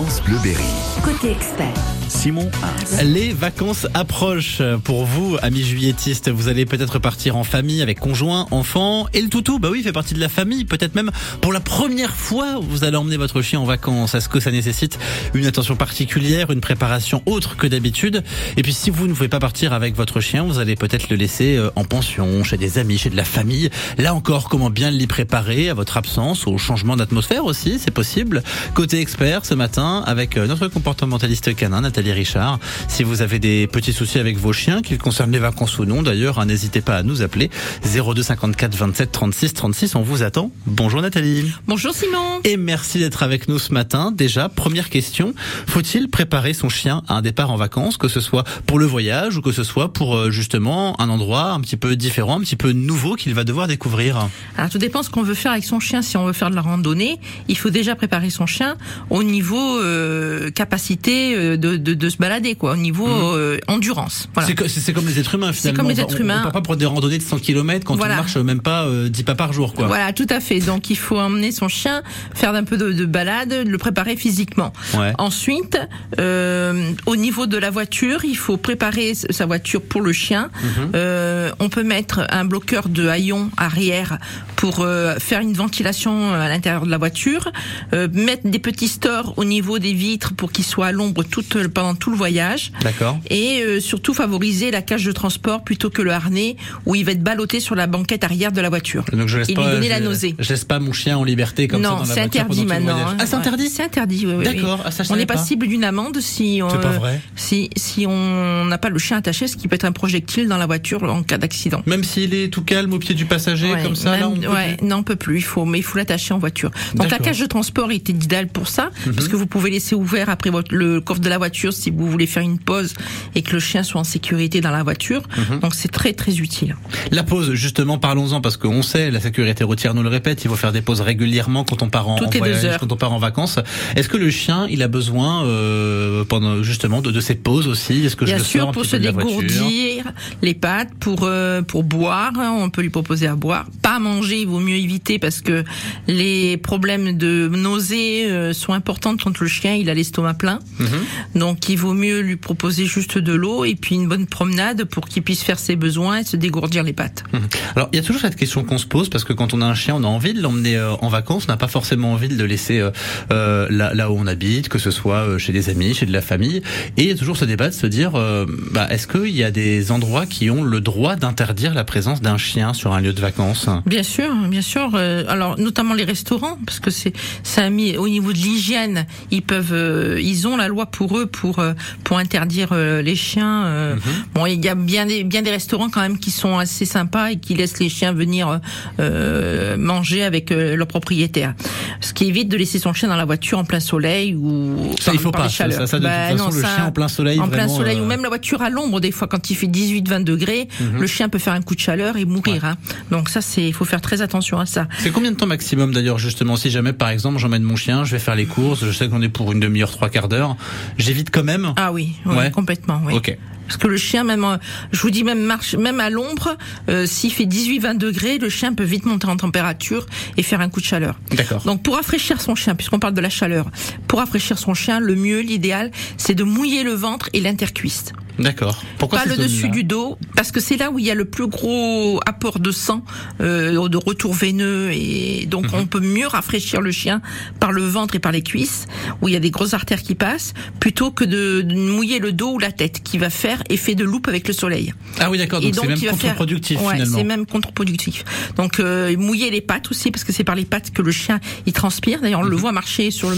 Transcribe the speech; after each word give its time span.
France 0.00 0.22
Bleu 0.22 0.38
Berry. 0.42 0.64
Côté 1.04 1.30
expert. 1.32 1.74
Simon 2.08 2.50
Haas. 2.62 3.02
Les 3.04 3.32
vacances 3.32 3.86
approchent 3.94 4.62
pour 4.82 5.04
vous, 5.04 5.36
amis 5.42 5.62
juilletistes. 5.62 6.28
Vous 6.28 6.48
allez 6.48 6.66
peut-être 6.66 6.98
partir 6.98 7.36
en 7.36 7.44
famille 7.44 7.82
avec 7.82 8.00
conjoint, 8.00 8.46
enfant 8.50 9.06
et 9.12 9.20
le 9.20 9.28
toutou. 9.28 9.58
Bah 9.58 9.68
oui, 9.70 9.82
fait 9.82 9.92
partie 9.92 10.14
de 10.14 10.20
la 10.20 10.30
famille. 10.30 10.64
Peut-être 10.64 10.94
même 10.94 11.10
pour 11.40 11.52
la 11.52 11.60
première 11.60 12.16
fois, 12.16 12.58
vous 12.60 12.82
allez 12.82 12.96
emmener 12.96 13.16
votre 13.18 13.42
chien 13.42 13.60
en 13.60 13.64
vacances. 13.64 14.14
Est-ce 14.14 14.28
que 14.28 14.40
ça 14.40 14.50
nécessite 14.50 14.98
une 15.34 15.46
attention 15.46 15.76
particulière, 15.76 16.50
une 16.50 16.60
préparation 16.60 17.22
autre 17.26 17.56
que 17.56 17.66
d'habitude? 17.66 18.24
Et 18.56 18.62
puis, 18.62 18.72
si 18.72 18.90
vous 18.90 19.06
ne 19.06 19.12
pouvez 19.12 19.28
pas 19.28 19.38
partir 19.38 19.72
avec 19.72 19.94
votre 19.94 20.20
chien, 20.20 20.42
vous 20.44 20.58
allez 20.58 20.76
peut-être 20.76 21.10
le 21.10 21.16
laisser 21.16 21.56
euh, 21.56 21.70
en 21.76 21.84
pension, 21.84 22.42
chez 22.42 22.56
des 22.56 22.78
amis, 22.78 22.98
chez 22.98 23.10
de 23.10 23.16
la 23.16 23.24
famille. 23.24 23.70
Là 23.98 24.14
encore, 24.14 24.48
comment 24.48 24.70
bien 24.70 24.90
l'y 24.90 25.06
préparer 25.06 25.68
à 25.68 25.74
votre 25.74 25.96
absence, 25.96 26.46
au 26.46 26.58
changement 26.58 26.96
d'atmosphère 26.96 27.44
aussi, 27.44 27.78
c'est 27.78 27.90
possible. 27.90 28.42
Côté 28.74 29.00
expert, 29.00 29.44
ce 29.44 29.54
matin, 29.54 29.89
avec 29.98 30.36
euh, 30.36 30.46
notre 30.46 30.68
comportementaliste 30.68 31.54
canin, 31.54 31.80
Nathalie 31.80 32.12
Richard. 32.12 32.58
Si 32.88 33.02
vous 33.02 33.22
avez 33.22 33.38
des 33.38 33.66
petits 33.66 33.92
soucis 33.92 34.18
avec 34.18 34.36
vos 34.36 34.52
chiens, 34.52 34.82
qu'ils 34.82 34.98
concernent 34.98 35.32
les 35.32 35.38
vacances 35.38 35.78
ou 35.78 35.84
non 35.84 36.02
d'ailleurs, 36.02 36.38
hein, 36.38 36.46
n'hésitez 36.46 36.80
pas 36.80 36.96
à 36.96 37.02
nous 37.02 37.22
appeler 37.22 37.50
02 37.84 38.22
54 38.22 38.74
27 38.74 39.12
36 39.12 39.54
36. 39.54 39.94
On 39.94 40.02
vous 40.02 40.22
attend. 40.22 40.50
Bonjour 40.66 41.02
Nathalie. 41.02 41.52
Bonjour 41.66 41.94
Simon. 41.94 42.40
Et 42.44 42.56
merci 42.56 42.98
d'être 42.98 43.22
avec 43.22 43.48
nous 43.48 43.58
ce 43.58 43.72
matin. 43.72 44.12
Déjà, 44.12 44.48
première 44.48 44.90
question. 44.90 45.34
Faut-il 45.66 46.08
préparer 46.08 46.54
son 46.54 46.68
chien 46.68 47.02
à 47.08 47.14
un 47.14 47.22
départ 47.22 47.50
en 47.50 47.56
vacances, 47.56 47.96
que 47.96 48.08
ce 48.08 48.20
soit 48.20 48.44
pour 48.66 48.78
le 48.78 48.86
voyage 48.86 49.36
ou 49.36 49.42
que 49.42 49.52
ce 49.52 49.64
soit 49.64 49.92
pour 49.92 50.16
euh, 50.16 50.30
justement 50.30 51.00
un 51.00 51.08
endroit 51.08 51.50
un 51.50 51.60
petit 51.60 51.76
peu 51.76 51.96
différent, 51.96 52.38
un 52.38 52.40
petit 52.40 52.56
peu 52.56 52.72
nouveau 52.72 53.14
qu'il 53.16 53.34
va 53.34 53.44
devoir 53.44 53.66
découvrir? 53.66 54.28
Alors 54.56 54.70
tout 54.70 54.78
dépend 54.78 55.02
ce 55.02 55.10
qu'on 55.10 55.22
veut 55.22 55.34
faire 55.34 55.52
avec 55.52 55.64
son 55.64 55.80
chien. 55.80 56.02
Si 56.02 56.16
on 56.16 56.24
veut 56.24 56.32
faire 56.32 56.50
de 56.50 56.54
la 56.54 56.62
randonnée, 56.62 57.18
il 57.48 57.56
faut 57.56 57.70
déjà 57.70 57.96
préparer 57.96 58.30
son 58.30 58.46
chien 58.46 58.76
au 59.08 59.22
niveau 59.22 59.79
euh, 59.80 60.50
capacité 60.50 61.34
euh, 61.34 61.56
de, 61.56 61.76
de, 61.76 61.94
de 61.94 62.08
se 62.08 62.16
balader, 62.18 62.54
quoi, 62.54 62.72
au 62.72 62.76
niveau 62.76 63.08
euh, 63.08 63.58
endurance. 63.68 64.28
Voilà. 64.34 64.48
C'est 64.48 64.54
co- 64.54 64.68
C'est 64.68 64.80
c'est 64.80 64.92
comme 64.92 65.06
les 65.06 65.18
êtres 65.18 65.34
humains 65.34 65.52
finalement. 65.52 65.82
comme 65.82 65.90
les 65.90 66.00
êtres 66.00 66.14
on- 66.16 66.20
humains. 66.22 66.40
On 66.40 66.44
part 66.44 66.52
pas 66.52 66.60
pour 66.62 66.76
des 66.76 66.86
randonnées 66.86 67.18
de 67.18 67.22
100 67.22 67.38
km 67.38 67.84
quand 67.84 67.96
Voilà. 67.96 68.14
on 68.14 68.16
marche 68.18 68.36
même 68.36 68.60
pas 68.60 68.84
euh, 68.86 69.08
10 69.08 69.22
pas 69.24 69.34
par 69.34 69.52
jour 69.52 69.74
quoi. 69.74 69.86
Voilà, 69.86 70.12
tout 70.12 70.26
à 70.30 70.40
fait. 70.40 70.60
Donc 70.60 70.90
il 70.90 70.96
faut 70.96 71.18
emmener 71.18 71.52
son 71.52 71.68
chien, 71.68 72.02
faire 72.34 72.54
un 72.54 72.64
peu 72.64 72.76
de, 72.76 72.92
de 72.92 73.04
balade, 73.04 73.52
le 73.66 73.78
préparer 73.78 74.16
physiquement. 74.16 74.72
Ouais. 74.96 75.12
Ensuite, 75.18 75.78
euh, 76.18 76.92
au 77.06 77.16
niveau 77.16 77.46
de 77.46 77.56
la 77.56 77.70
voiture, 77.70 78.24
il 78.24 78.36
faut 78.36 78.56
préparer 78.56 79.14
sa 79.14 79.46
voiture 79.46 79.82
pour 79.82 80.00
le 80.02 80.12
chien. 80.12 80.50
Mhm. 80.62 80.90
Euh, 80.94 81.50
on 81.58 81.68
peut 81.68 81.82
mettre 81.84 82.26
un 82.30 82.44
bloqueur 82.44 82.88
de 82.88 83.06
haillons 83.08 83.50
arrière 83.56 84.18
pour 84.56 84.84
faire 85.18 85.40
une 85.40 85.54
ventilation 85.54 86.32
à 86.34 86.48
l'intérieur 86.48 86.84
de 86.84 86.90
la 86.90 86.98
voiture. 86.98 87.50
Euh, 87.94 88.08
mettre 88.12 88.42
des 88.48 88.58
petits 88.58 88.88
stores 88.88 89.34
au 89.36 89.44
niveau 89.44 89.69
des 89.78 89.92
vitres 89.92 90.34
pour 90.34 90.52
qu'ils 90.52 90.64
soient 90.64 90.86
à 90.88 90.92
l'ombre 90.92 91.22
tout, 91.22 91.44
pendant 91.72 91.94
tout 91.94 92.10
le 92.10 92.16
voyage. 92.16 92.72
D'accord. 92.82 93.18
Et 93.28 93.62
euh, 93.62 93.80
surtout 93.80 94.14
favoriser 94.14 94.70
la 94.70 94.82
cage 94.82 95.04
de 95.04 95.12
transport 95.12 95.62
plutôt 95.64 95.90
que 95.90 96.02
le 96.02 96.10
harnais 96.12 96.56
où 96.86 96.94
il 96.94 97.04
va 97.04 97.12
être 97.12 97.22
ballotté 97.22 97.60
sur 97.60 97.74
la 97.74 97.86
banquette 97.86 98.24
arrière 98.24 98.52
de 98.52 98.60
la 98.60 98.68
voiture. 98.68 99.04
Donc 99.12 99.28
je 99.28 99.38
laisse 99.38 99.48
Et 99.48 99.52
lui 99.54 99.62
pas, 99.62 99.72
donner 99.72 99.86
je, 99.86 99.90
la 99.90 100.00
nausée. 100.00 100.34
Je 100.38 100.48
laisse 100.48 100.64
pas 100.64 100.78
mon 100.80 100.92
chien 100.92 101.16
en 101.18 101.24
liberté 101.24 101.68
comme 101.68 101.82
ça 101.82 101.88
non, 101.88 101.94
dans 101.96 102.00
la 102.02 102.06
c'est 102.06 102.20
voiture 102.20 102.40
interdit 102.42 102.64
pendant 102.64 102.80
tout 102.80 102.86
le 102.86 102.92
maintenant. 102.94 103.08
hein. 103.10 103.16
Ah, 103.20 103.26
c'est 103.26 103.36
interdit 103.36 103.68
C'est 103.68 103.82
interdit, 103.84 104.26
oui. 104.26 104.32
oui, 104.38 104.44
oui. 104.48 104.54
D'accord. 104.56 104.80
Ah, 104.84 104.90
ça, 104.90 105.04
on 105.10 105.16
est 105.16 105.26
pas. 105.26 105.34
passible 105.34 105.66
d'une 105.66 105.84
amende 105.84 106.20
si 106.20 106.60
on, 106.62 106.70
C'est 106.70 106.80
pas 106.80 106.92
vrai. 106.92 107.20
si 107.36 107.70
si 107.76 108.06
on 108.06 108.64
n'a 108.64 108.78
pas 108.78 108.88
le 108.88 108.98
chien 108.98 109.16
attaché, 109.18 109.46
ce 109.48 109.56
qui 109.56 109.68
peut 109.68 109.74
être 109.76 109.84
un 109.84 109.92
projectile 109.92 110.48
dans 110.48 110.56
la 110.58 110.66
voiture 110.66 111.02
en 111.04 111.22
cas 111.22 111.38
d'accident. 111.38 111.82
Même 111.86 112.04
s'il 112.04 112.34
est 112.34 112.48
tout 112.48 112.62
calme 112.62 112.92
au 112.92 112.98
pied 112.98 113.14
du 113.14 113.24
passager 113.26 113.72
Ouais, 113.72 113.82
comme 113.82 113.94
ça 113.96 114.12
là, 114.12 114.18
même- 114.18 114.26
on 114.28 114.36
peut 114.40 114.48
ouais, 114.48 114.76
non, 114.82 114.96
on 114.96 115.02
peut 115.02 115.16
plus. 115.16 115.38
Il 115.38 115.42
faut, 115.42 115.64
mais 115.64 115.78
il 115.78 115.82
faut 115.82 115.98
l'attacher 115.98 116.34
en 116.34 116.38
voiture. 116.38 116.70
Donc 116.94 117.04
la 117.04 117.04
D'accord. 117.04 117.18
Mhm. 117.20 117.24
cage 117.26 117.40
de 117.40 117.46
transport 117.46 117.90
était 117.92 118.12
idéale 118.12 118.48
pour 118.48 118.68
ça, 118.68 118.90
parce 119.14 119.28
que 119.28 119.36
vous 119.36 119.46
pouvez 119.50 119.70
laisser 119.70 119.94
ouvert 119.94 120.30
après 120.30 120.50
votre, 120.50 120.74
le 120.74 121.00
coffre 121.00 121.20
de 121.20 121.28
la 121.28 121.38
voiture 121.38 121.72
si 121.72 121.90
vous 121.90 122.06
voulez 122.10 122.26
faire 122.26 122.42
une 122.42 122.58
pause 122.58 122.94
et 123.34 123.42
que 123.42 123.52
le 123.52 123.60
chien 123.60 123.82
soit 123.82 124.00
en 124.00 124.04
sécurité 124.04 124.60
dans 124.60 124.70
la 124.70 124.82
voiture. 124.82 125.22
Mhm. 125.36 125.60
Donc 125.60 125.74
c'est 125.74 125.90
très 125.90 126.12
très 126.12 126.38
utile. 126.38 126.76
La 127.10 127.22
pause, 127.22 127.52
justement, 127.52 127.98
parlons-en 127.98 128.40
parce 128.40 128.56
qu'on 128.56 128.82
sait, 128.82 129.10
la 129.10 129.20
sécurité 129.20 129.64
routière 129.64 129.94
nous 129.94 130.02
le 130.02 130.08
répète, 130.08 130.44
il 130.44 130.48
faut 130.48 130.56
faire 130.56 130.72
des 130.72 130.82
pauses 130.82 131.00
régulièrement 131.00 131.64
quand 131.64 131.82
on 131.82 131.90
part 131.90 132.08
en, 132.08 132.16
en 132.16 132.30
voyage, 132.30 132.78
quand 132.78 132.92
on 132.92 132.96
part 132.96 133.12
en 133.12 133.18
vacances. 133.18 133.58
Est-ce 133.96 134.08
que 134.08 134.16
le 134.16 134.30
chien, 134.30 134.66
il 134.70 134.82
a 134.82 134.88
besoin 134.88 135.44
euh, 135.44 136.24
pendant 136.24 136.62
justement 136.62 137.02
de, 137.02 137.10
de 137.10 137.20
ces 137.20 137.34
pauses 137.34 137.66
aussi? 137.66 138.06
Est-ce 138.06 138.16
que 138.16 138.24
je 138.24 138.30
Bien 138.30 138.38
le 138.38 138.44
sûr, 138.44 138.68
un 138.68 138.72
pour 138.72 138.84
se 138.84 138.96
dégourdir 138.96 140.04
les 140.42 140.54
pattes, 140.54 140.94
pour 141.00 141.20
euh, 141.24 141.62
pour 141.62 141.82
boire, 141.82 142.32
hein, 142.38 142.56
on 142.58 142.70
peut 142.70 142.82
lui 142.82 142.90
proposer 142.90 143.26
à 143.26 143.34
boire. 143.34 143.66
Pas 143.82 143.98
manger, 143.98 144.42
il 144.42 144.46
vaut 144.46 144.60
mieux 144.60 144.76
éviter 144.76 145.18
parce 145.18 145.40
que 145.40 145.64
les 146.06 146.56
problèmes 146.56 147.16
de 147.16 147.50
nausée 147.52 148.30
euh, 148.30 148.52
sont 148.52 148.72
importants 148.72 149.16
quand 149.16 149.39
le 149.40 149.48
chien 149.48 149.74
il 149.74 149.88
a 149.90 149.94
l'estomac 149.94 150.34
plein. 150.34 150.60
Mhm. 150.78 150.88
Donc 151.34 151.68
il 151.68 151.76
vaut 151.76 151.94
mieux 151.94 152.20
lui 152.20 152.36
proposer 152.36 152.86
juste 152.86 153.18
de 153.18 153.32
l'eau 153.32 153.64
et 153.64 153.74
puis 153.74 153.94
une 153.94 154.08
bonne 154.08 154.26
promenade 154.26 154.84
pour 154.84 155.08
qu'il 155.08 155.22
puisse 155.22 155.42
faire 155.42 155.58
ses 155.58 155.76
besoins 155.76 156.18
et 156.18 156.24
se 156.24 156.36
dégourdir 156.36 156.82
les 156.82 156.92
pattes. 156.92 157.24
Mhm. 157.32 157.40
Alors, 157.76 157.88
il 157.92 157.96
y 157.96 157.98
a 157.98 158.02
toujours 158.02 158.20
cette 158.20 158.36
question 158.36 158.64
qu'on 158.64 158.78
se 158.78 158.86
pose 158.86 159.08
parce 159.08 159.24
que 159.24 159.32
quand 159.32 159.54
on 159.54 159.60
a 159.60 159.66
un 159.66 159.74
chien, 159.74 159.94
on 159.96 160.04
a 160.04 160.08
envie 160.08 160.34
de 160.34 160.40
l'emmener 160.40 160.76
euh, 160.76 160.92
en 161.00 161.08
vacances, 161.08 161.44
on 161.48 161.52
n'a 161.52 161.56
pas 161.56 161.68
forcément 161.68 162.12
envie 162.12 162.28
de 162.28 162.36
le 162.36 162.46
laisser 162.46 162.80
euh, 162.80 162.90
euh, 163.32 163.66
là, 163.70 163.94
là 163.94 164.10
où 164.10 164.16
on 164.18 164.26
habite, 164.26 164.68
que 164.68 164.78
ce 164.78 164.90
soit 164.90 165.38
chez 165.38 165.52
des 165.52 165.68
amis, 165.68 165.94
chez 165.94 166.06
de 166.06 166.12
la 166.12 166.20
famille. 166.20 166.62
Et 166.96 167.02
il 167.02 167.08
y 167.08 167.12
a 167.12 167.14
toujours 167.14 167.36
ce 167.36 167.44
débat 167.44 167.68
de 167.68 167.74
se 167.74 167.86
dire, 167.86 168.16
euh, 168.16 168.46
bah, 168.72 168.86
est-ce 168.90 169.06
qu'il 169.06 169.34
y 169.34 169.44
a 169.44 169.50
des 169.50 169.92
endroits 169.92 170.26
qui 170.26 170.50
ont 170.50 170.62
le 170.62 170.80
droit 170.80 171.16
d'interdire 171.16 171.74
la 171.74 171.84
présence 171.84 172.20
d'un 172.20 172.38
chien 172.38 172.74
sur 172.74 172.92
un 172.92 173.00
lieu 173.00 173.12
de 173.12 173.20
vacances? 173.20 173.68
Bien 173.86 174.02
sûr, 174.02 174.34
bien 174.48 174.62
sûr. 174.62 174.94
alors 174.94 175.58
notamment 175.58 175.94
les 175.94 176.04
restaurants, 176.04 176.58
parce 176.66 176.80
que 176.80 176.90
c'est 176.90 177.12
ça 177.42 177.64
a 177.64 177.70
mis 177.70 177.96
au 177.96 178.08
niveau 178.08 178.32
de 178.32 178.38
l'hygiène, 178.38 179.06
ils 179.30 179.42
peuvent, 179.42 179.72
euh, 179.72 180.20
ils 180.22 180.46
ont 180.48 180.56
la 180.56 180.68
loi 180.68 180.86
pour 180.86 181.18
eux 181.18 181.26
pour 181.26 181.58
euh, 181.58 181.72
pour 182.04 182.18
interdire 182.18 182.68
euh, 182.72 183.02
les 183.02 183.14
chiens. 183.16 183.64
euh. 183.66 183.96
Bon, 184.34 184.46
il 184.46 184.64
y 184.64 184.68
a 184.68 184.74
bien 184.74 185.06
des 185.06 185.24
bien 185.24 185.42
des 185.42 185.50
restaurants 185.50 185.88
quand 185.90 186.00
même 186.00 186.18
qui 186.18 186.30
sont 186.30 186.58
assez 186.58 186.84
sympas 186.84 187.30
et 187.30 187.36
qui 187.36 187.54
laissent 187.54 187.78
les 187.78 187.88
chiens 187.88 188.12
venir 188.12 188.60
euh, 188.98 189.76
manger 189.76 190.22
avec 190.22 190.50
euh, 190.52 190.76
leur 190.76 190.86
propriétaire. 190.86 191.54
Ce 192.00 192.12
qui 192.12 192.26
évite 192.26 192.48
de 192.48 192.56
laisser 192.56 192.78
son 192.78 192.92
chien 192.92 193.08
dans 193.08 193.16
la 193.16 193.24
voiture 193.24 193.58
en 193.58 193.64
plein 193.64 193.80
soleil 193.80 194.34
ou 194.34 194.94
Ça, 195.00 195.12
il 195.12 195.18
faut 195.18 195.30
par 195.30 195.42
pas. 195.42 195.48
Ça, 195.48 195.54
chaleurs. 195.54 195.78
ça, 195.78 195.86
ça, 195.86 195.98
de 195.98 196.04
Bah, 196.04 196.28
toute 196.30 196.38
façon, 196.38 196.50
non, 196.50 196.56
le 196.56 196.62
chien 196.62 196.84
en 196.86 196.92
plein 196.92 197.08
soleil, 197.08 197.40
en 197.40 197.48
plein 197.48 197.68
soleil 197.68 197.98
euh, 197.98 198.02
ou 198.02 198.06
même 198.06 198.22
la 198.22 198.28
voiture 198.28 198.62
à 198.62 198.70
l'ombre 198.70 199.00
des 199.00 199.10
fois 199.12 199.28
quand 199.28 199.50
il 199.50 199.54
fait 199.56 199.66
18-20 199.66 200.24
degrés, 200.24 200.68
Mhm. 200.80 201.00
le 201.00 201.06
chien 201.06 201.28
peut 201.28 201.38
faire 201.38 201.52
un 201.54 201.62
coup 201.62 201.74
de 201.74 201.80
chaleur 201.80 202.16
et 202.16 202.24
mourir. 202.24 202.64
hein. 202.64 202.76
Donc 203.10 203.28
ça 203.28 203.40
c'est 203.40 203.62
il 203.66 203.72
faut 203.74 203.84
faire 203.84 204.00
très 204.00 204.22
attention 204.22 204.58
à 204.58 204.66
ça. 204.66 204.86
C'est 204.98 205.10
combien 205.10 205.30
de 205.32 205.36
temps 205.36 205.46
maximum 205.46 205.92
d'ailleurs 205.92 206.18
justement 206.18 206.56
si 206.56 206.70
jamais 206.70 206.92
par 206.92 207.08
exemple 207.10 207.38
j'emmène 207.38 207.62
mon 207.62 207.76
chien, 207.76 208.04
je 208.04 208.12
vais 208.12 208.18
faire 208.18 208.34
les 208.34 208.46
courses, 208.46 208.84
je 208.84 208.92
sais 208.92 209.08
qu'on 209.08 209.19
est 209.22 209.28
pour 209.28 209.52
une 209.52 209.60
demi-heure, 209.60 209.90
trois 209.90 210.08
quarts 210.08 210.28
d'heure, 210.28 210.56
j'évite 210.98 211.30
quand 211.30 211.44
même. 211.44 211.72
Ah 211.76 211.92
oui, 211.92 212.14
oui, 212.26 212.36
Ouais. 212.36 212.50
complètement. 212.50 213.00
Oui. 213.04 213.14
Ok. 213.14 213.36
Parce 213.66 213.78
que 213.78 213.86
le 213.86 213.96
chien, 213.98 214.24
même, 214.24 214.42
euh, 214.42 214.56
je 214.90 215.00
vous 215.00 215.10
dis 215.10 215.22
même 215.22 215.42
marche, 215.42 215.76
même 215.76 216.00
à 216.00 216.10
l'ombre, 216.10 216.56
euh, 216.88 217.06
s'il 217.06 217.32
fait 217.32 217.44
18-20 217.46 217.94
degrés, 217.98 218.38
le 218.38 218.48
chien 218.48 218.74
peut 218.74 218.82
vite 218.82 219.06
monter 219.06 219.28
en 219.28 219.36
température 219.36 220.06
et 220.36 220.42
faire 220.42 220.60
un 220.60 220.68
coup 220.68 220.80
de 220.80 220.84
chaleur. 220.86 221.20
D'accord. 221.30 221.62
Donc 221.62 221.84
pour 221.84 221.94
rafraîchir 221.94 222.40
son 222.40 222.56
chien, 222.56 222.74
puisqu'on 222.74 222.98
parle 222.98 223.14
de 223.14 223.20
la 223.20 223.30
chaleur, 223.30 223.70
pour 224.08 224.18
rafraîchir 224.18 224.58
son 224.58 224.74
chien, 224.74 224.98
le 224.98 225.14
mieux, 225.14 225.38
l'idéal, 225.40 225.92
c'est 226.16 226.34
de 226.34 226.42
mouiller 226.42 226.82
le 226.82 226.94
ventre 226.94 227.28
et 227.32 227.38
l'intercuisse. 227.40 228.06
D'accord. 228.40 228.82
Pourquoi 228.98 229.20
pas 229.20 229.26
le 229.26 229.36
dessus 229.36 229.68
du 229.68 229.84
dos, 229.84 230.18
parce 230.34 230.50
que 230.50 230.60
c'est 230.60 230.76
là 230.76 230.90
où 230.90 230.98
il 230.98 231.04
y 231.04 231.10
a 231.10 231.14
le 231.14 231.24
plus 231.24 231.46
gros 231.46 232.20
apport 232.26 232.58
de 232.58 232.70
sang, 232.72 233.04
euh, 233.40 233.88
de 233.88 233.96
retour 233.96 234.32
veineux, 234.34 234.90
et 234.92 235.46
donc 235.46 235.64
Mhm. 235.66 235.74
on 235.80 235.86
peut 235.86 236.00
mieux 236.00 236.26
rafraîchir 236.26 236.80
le 236.80 236.90
chien 236.90 237.20
par 237.60 237.70
le 237.72 237.82
ventre 237.82 238.14
et 238.16 238.18
par 238.18 238.32
les 238.32 238.42
cuisses, 238.42 238.86
où 239.20 239.28
il 239.28 239.32
y 239.34 239.36
a 239.36 239.40
des 239.40 239.50
grosses 239.50 239.74
artères 239.74 240.02
qui 240.02 240.14
passent, 240.14 240.54
plutôt 240.80 241.10
que 241.10 241.24
de, 241.24 241.60
de 241.62 241.74
mouiller 241.74 242.18
le 242.18 242.32
dos 242.32 242.54
ou 242.54 242.58
la 242.58 242.72
tête, 242.72 243.02
qui 243.02 243.18
va 243.18 243.30
faire 243.30 243.62
effet 243.68 243.94
de 243.94 244.04
loupe 244.04 244.26
avec 244.28 244.48
le 244.48 244.54
soleil. 244.54 244.94
Ah 245.18 245.30
oui 245.30 245.38
d'accord, 245.38 245.60
donc 245.60 245.74
c'est 245.74 245.86
même 245.86 245.96
faire- 245.98 246.10
contre-productif 246.12 246.80
ouais, 246.80 246.92
finalement. 246.94 247.18
c'est 247.18 247.24
même 247.24 247.46
contre-productif. 247.46 248.24
Donc 248.56 248.80
euh, 248.80 249.16
mouiller 249.16 249.50
les 249.50 249.60
pattes 249.60 249.90
aussi, 249.90 250.10
parce 250.10 250.24
que 250.24 250.32
c'est 250.32 250.44
par 250.44 250.54
les 250.54 250.64
pattes 250.64 250.90
que 250.92 251.02
le 251.02 251.12
chien 251.12 251.40
il 251.66 251.72
transpire. 251.72 252.20
D'ailleurs 252.22 252.40
on 252.40 252.44
le 252.44 252.56
voit 252.56 252.72
marcher 252.72 253.10
sur 253.10 253.30
le, 253.30 253.36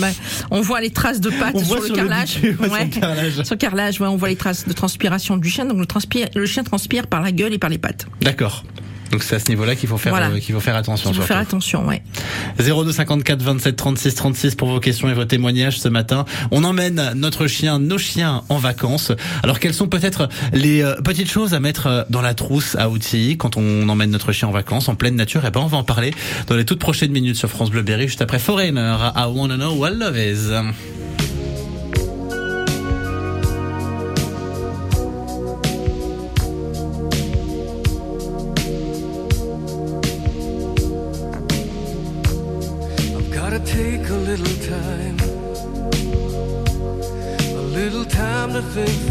on 0.51 0.61
voit 0.61 0.81
les 0.81 0.91
traces 0.91 1.21
de 1.21 1.31
pattes 1.41 1.55
Mhm. 1.55 1.61
On 1.61 1.65
sur 1.65 1.75
le 1.81 1.87
sur 1.87 1.95
le 1.97 1.97
carrelage. 1.97 2.39
ouais, 2.43 2.57
sur 2.69 2.79
le 2.85 3.01
carrelage. 3.01 3.33
Sur 3.43 3.55
le 3.55 3.57
carrelage, 3.57 4.01
ouais, 4.01 4.07
on 4.07 4.17
voit 4.17 4.29
les 4.29 4.37
traces 4.37 4.67
de 4.67 4.73
transpiration 4.73 4.92
du 4.99 5.49
chien. 5.49 5.65
Donc 5.65 5.79
le, 5.79 5.87
transpire, 5.87 6.29
le 6.35 6.47
chien 6.47 6.65
transpire 6.65 7.07
par 7.07 7.21
la 7.23 7.33
gueule 7.33 7.53
et 7.53 7.59
par 7.59 7.71
les 7.71 7.79
pattes. 7.79 8.07
D'accord. 8.21 8.65
Donc 9.11 9.23
c'est 9.23 9.37
à 9.37 9.39
ce 9.39 9.49
niveau-là 9.51 9.77
qu'il 9.77 9.91
faut 9.91 9.99
faire 9.99 10.11
Voilà. 10.13 10.31
euh, 10.31 10.39
qu'il 10.39 10.55
faut 10.55 10.61
faire 10.61 10.75
attention. 10.75 11.11
Il 11.11 11.17
faut 11.17 11.21
faire 11.23 11.37
attention, 11.37 11.87
ouais. 11.87 12.03
02 12.59 12.93
54 12.93 13.43
27 13.43 13.77
36 13.77 14.15
36 14.15 14.55
pour 14.55 14.69
vos 14.69 14.81
questions 14.81 15.11
et 15.11 15.13
vos 15.13 15.27
témoignages 15.27 15.79
ce 15.79 15.89
matin. 15.91 16.25
On 16.51 16.65
emmène 16.65 17.13
notre 17.15 17.47
chien, 17.47 17.79
nos 17.79 17.99
chiens 17.99 18.43
en 18.49 18.57
vacances. 18.57 19.13
Alors 19.43 19.61
quelles 19.61 19.75
sont 19.75 19.87
peut-être 19.87 20.31
les 20.55 20.83
euh, 20.83 20.95
petites 21.03 21.31
choses 21.31 21.53
à 21.53 21.61
mettre 21.61 21.89
euh, 21.89 22.03
dans 22.09 22.23
la 22.23 22.33
trousse 22.33 22.75
à 22.77 22.89
outils 22.89 23.37
quand 23.37 23.59
on 23.59 23.87
emmène 23.91 24.11
notre 24.11 24.33
chien 24.33 24.49
en 24.49 24.53
vacances 24.53 24.89
en 24.89 24.95
pleine 24.95 25.17
nature? 25.17 25.43
Eh 25.47 25.51
ben 25.51 25.61
on 25.61 25.67
va 25.67 25.77
en 25.77 25.85
parler 25.85 26.15
dans 26.47 26.57
les 26.57 26.65
toutes 26.65 26.81
prochaines 26.81 27.13
minutes 27.13 27.37
sur 27.37 27.51
France 27.51 27.71
Bleu 27.71 27.83
Berry 27.83 28.09
juste 28.09 28.23
après 28.23 28.39
Foreigner. 28.39 28.97
I 29.15 29.27
wanna 29.29 29.57
know 29.59 29.75
what 29.75 29.91
love 29.91 30.17
is. 30.17 30.51
perfect 48.75 49.02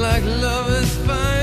like 0.00 0.24
love 0.24 0.70
is 0.70 0.96
fine. 1.06 1.39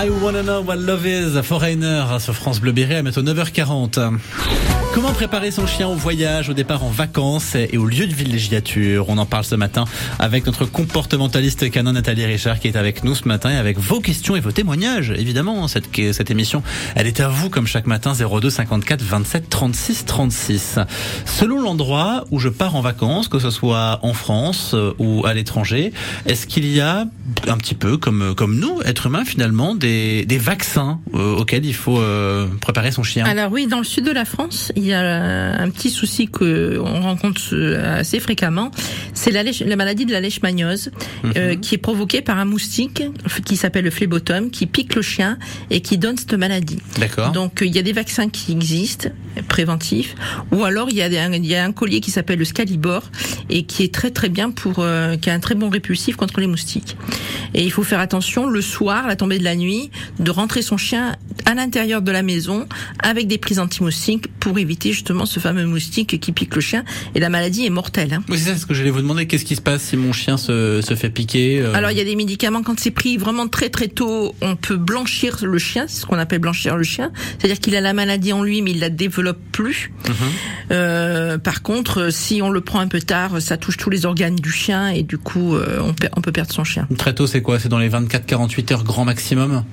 I 0.00 0.10
wanna 0.22 0.44
know 0.44 0.62
what 0.62 0.76
love 0.76 1.04
is, 1.04 1.42
Foreigner 1.42 2.20
sur 2.20 2.32
France 2.32 2.60
Bleu 2.60 2.70
Béret 2.70 2.98
à 2.98 3.02
mettre 3.02 3.18
au 3.18 3.24
9h40. 3.24 4.77
Comment 4.98 5.12
préparer 5.12 5.52
son 5.52 5.64
chien 5.64 5.86
au 5.86 5.94
voyage, 5.94 6.48
au 6.48 6.54
départ 6.54 6.82
en 6.82 6.90
vacances 6.90 7.54
et 7.54 7.78
au 7.78 7.86
lieu 7.86 8.08
de 8.08 8.12
villégiature? 8.12 9.08
On 9.08 9.16
en 9.18 9.26
parle 9.26 9.44
ce 9.44 9.54
matin 9.54 9.84
avec 10.18 10.44
notre 10.44 10.64
comportementaliste 10.64 11.70
canon 11.70 11.92
Nathalie 11.92 12.26
Richard 12.26 12.58
qui 12.58 12.66
est 12.66 12.74
avec 12.74 13.04
nous 13.04 13.14
ce 13.14 13.28
matin 13.28 13.50
et 13.52 13.56
avec 13.56 13.78
vos 13.78 14.00
questions 14.00 14.34
et 14.34 14.40
vos 14.40 14.50
témoignages. 14.50 15.12
Évidemment, 15.16 15.68
cette, 15.68 15.88
cette 16.12 16.32
émission, 16.32 16.64
elle 16.96 17.06
est 17.06 17.20
à 17.20 17.28
vous 17.28 17.48
comme 17.48 17.68
chaque 17.68 17.86
matin 17.86 18.12
02 18.12 18.50
54 18.50 19.00
27 19.00 19.48
36 19.48 20.04
36. 20.04 20.78
Selon 21.24 21.62
l'endroit 21.62 22.24
où 22.32 22.40
je 22.40 22.48
pars 22.48 22.74
en 22.74 22.80
vacances, 22.80 23.28
que 23.28 23.38
ce 23.38 23.50
soit 23.50 24.00
en 24.02 24.14
France 24.14 24.72
euh, 24.74 24.94
ou 24.98 25.24
à 25.24 25.32
l'étranger, 25.32 25.92
est-ce 26.26 26.48
qu'il 26.48 26.66
y 26.66 26.80
a 26.80 27.06
un 27.46 27.56
petit 27.56 27.76
peu 27.76 27.98
comme 27.98 28.34
comme 28.34 28.58
nous, 28.58 28.80
êtres 28.84 29.06
humains 29.06 29.24
finalement, 29.24 29.76
des, 29.76 30.24
des 30.24 30.38
vaccins 30.38 30.98
euh, 31.14 31.36
auxquels 31.36 31.66
il 31.66 31.74
faut 31.74 32.00
euh, 32.00 32.48
préparer 32.60 32.90
son 32.90 33.04
chien? 33.04 33.24
Alors 33.26 33.52
oui, 33.52 33.68
dans 33.68 33.78
le 33.78 33.84
sud 33.84 34.04
de 34.04 34.10
la 34.10 34.24
France, 34.24 34.72
il 34.74 34.87
y 34.88 34.94
a 34.94 35.60
un 35.60 35.70
petit 35.70 35.90
souci 35.90 36.28
que 36.28 36.78
on 36.78 37.00
rencontre 37.00 37.40
euh, 37.52 38.00
assez 38.00 38.20
fréquemment, 38.20 38.70
c'est 39.14 39.30
la, 39.30 39.42
la 39.42 39.76
maladie 39.76 40.06
de 40.06 40.12
la 40.12 40.20
leishmaniose, 40.20 40.90
euh, 41.36 41.56
qui 41.56 41.74
est 41.74 41.78
provoquée 41.78 42.22
par 42.22 42.38
un 42.38 42.44
moustique 42.44 43.02
qui 43.44 43.56
s'appelle 43.56 43.84
le 43.84 43.90
phlébotum, 43.90 44.50
qui 44.50 44.66
pique 44.66 44.94
le 44.94 45.02
chien 45.02 45.38
et 45.70 45.80
qui 45.80 45.98
donne 45.98 46.16
cette 46.16 46.34
maladie. 46.34 46.78
D'accord. 46.98 47.32
Donc 47.32 47.60
il 47.64 47.74
y 47.74 47.78
a 47.78 47.82
des 47.82 47.92
vaccins 47.92 48.28
qui 48.28 48.52
existent 48.52 49.08
préventifs, 49.48 50.14
ou 50.52 50.64
alors 50.64 50.88
il 50.90 50.96
y 50.96 51.02
a, 51.02 51.08
des- 51.08 51.36
il 51.36 51.46
y 51.46 51.54
a 51.54 51.64
un 51.64 51.72
collier 51.72 52.00
qui 52.00 52.10
s'appelle 52.10 52.38
le 52.38 52.44
Scalibor 52.44 53.02
et 53.50 53.62
qui 53.64 53.82
est 53.84 53.92
très 53.94 54.10
très 54.10 54.28
bien 54.28 54.50
pour, 54.50 54.76
euh, 54.78 55.16
qui 55.16 55.30
a 55.30 55.34
un 55.34 55.40
très 55.40 55.54
bon 55.54 55.68
répulsif 55.70 56.16
contre 56.16 56.40
les 56.40 56.46
moustiques. 56.46 56.96
Et 57.54 57.64
il 57.64 57.70
faut 57.72 57.82
faire 57.84 58.00
attention 58.00 58.46
le 58.46 58.60
soir, 58.60 59.06
la 59.06 59.16
tombée 59.16 59.38
de 59.38 59.44
la 59.44 59.56
nuit, 59.56 59.90
de 60.18 60.30
rentrer 60.30 60.62
son 60.62 60.76
chien 60.76 61.16
à 61.46 61.54
l'intérieur 61.54 62.02
de 62.02 62.10
la 62.12 62.22
maison 62.22 62.66
avec 63.02 63.26
des 63.26 63.38
prises 63.38 63.58
anti-moustiques 63.58 64.26
pour 64.38 64.58
éviter 64.58 64.77
justement 64.86 65.26
ce 65.26 65.40
fameux 65.40 65.66
moustique 65.66 66.18
qui 66.20 66.32
pique 66.32 66.54
le 66.54 66.60
chien. 66.60 66.84
Et 67.14 67.20
la 67.20 67.28
maladie 67.28 67.66
est 67.66 67.70
mortelle. 67.70 68.14
hein. 68.14 68.22
Oui, 68.28 68.38
c'est 68.38 68.50
ça 68.52 68.56
ce 68.56 68.66
que 68.66 68.74
j'allais 68.74 68.90
vous 68.90 69.00
demander. 69.02 69.26
Qu'est-ce 69.26 69.44
qui 69.44 69.56
se 69.56 69.60
passe 69.60 69.82
si 69.82 69.96
mon 69.96 70.12
chien 70.12 70.36
se, 70.36 70.80
se 70.80 70.94
fait 70.94 71.10
piquer 71.10 71.60
euh, 71.60 71.74
Alors 71.74 71.90
il 71.90 71.98
y 71.98 72.00
a 72.00 72.04
des 72.04 72.16
médicaments 72.16 72.62
quand 72.62 72.78
c'est 72.78 72.90
pris 72.90 73.16
vraiment 73.16 73.48
très 73.48 73.68
très 73.70 73.88
tôt, 73.88 74.34
on 74.40 74.56
peut 74.56 74.76
blanchir 74.76 75.38
le 75.44 75.58
chien, 75.58 75.86
c'est 75.88 76.00
ce 76.02 76.06
qu'on 76.06 76.18
appelle 76.18 76.38
blanchir 76.38 76.76
le 76.76 76.84
chien, 76.84 77.10
c'est-à-dire 77.38 77.58
qu'il 77.60 77.74
a 77.76 77.80
la 77.80 77.92
maladie 77.92 78.32
en 78.32 78.42
lui 78.42 78.62
mais 78.62 78.70
il 78.72 78.80
la 78.80 78.90
développe 78.90 79.38
plus. 79.52 79.90
Mhm. 80.08 80.14
Euh, 80.70 81.38
par 81.38 81.62
contre, 81.62 82.10
si 82.12 82.40
on 82.42 82.50
le 82.50 82.60
prend 82.60 82.80
un 82.80 82.88
peu 82.88 83.00
tard, 83.00 83.40
ça 83.40 83.56
touche 83.56 83.76
tous 83.76 83.90
les 83.90 84.06
organes 84.06 84.36
du 84.36 84.50
chien 84.50 84.88
et 84.90 85.02
du 85.02 85.18
coup 85.18 85.54
euh, 85.56 85.80
on 86.16 86.20
peut 86.20 86.32
perdre 86.32 86.52
son 86.52 86.64
chien. 86.64 86.86
Très 86.96 87.14
tôt, 87.14 87.26
c'est 87.26 87.42
quoi? 87.42 87.58
C'est 87.58 87.68
dans 87.68 87.78
les 87.78 87.88
24-48 87.88 88.72
heures 88.72 88.84
grand 88.84 89.04
maximum? 89.04 89.64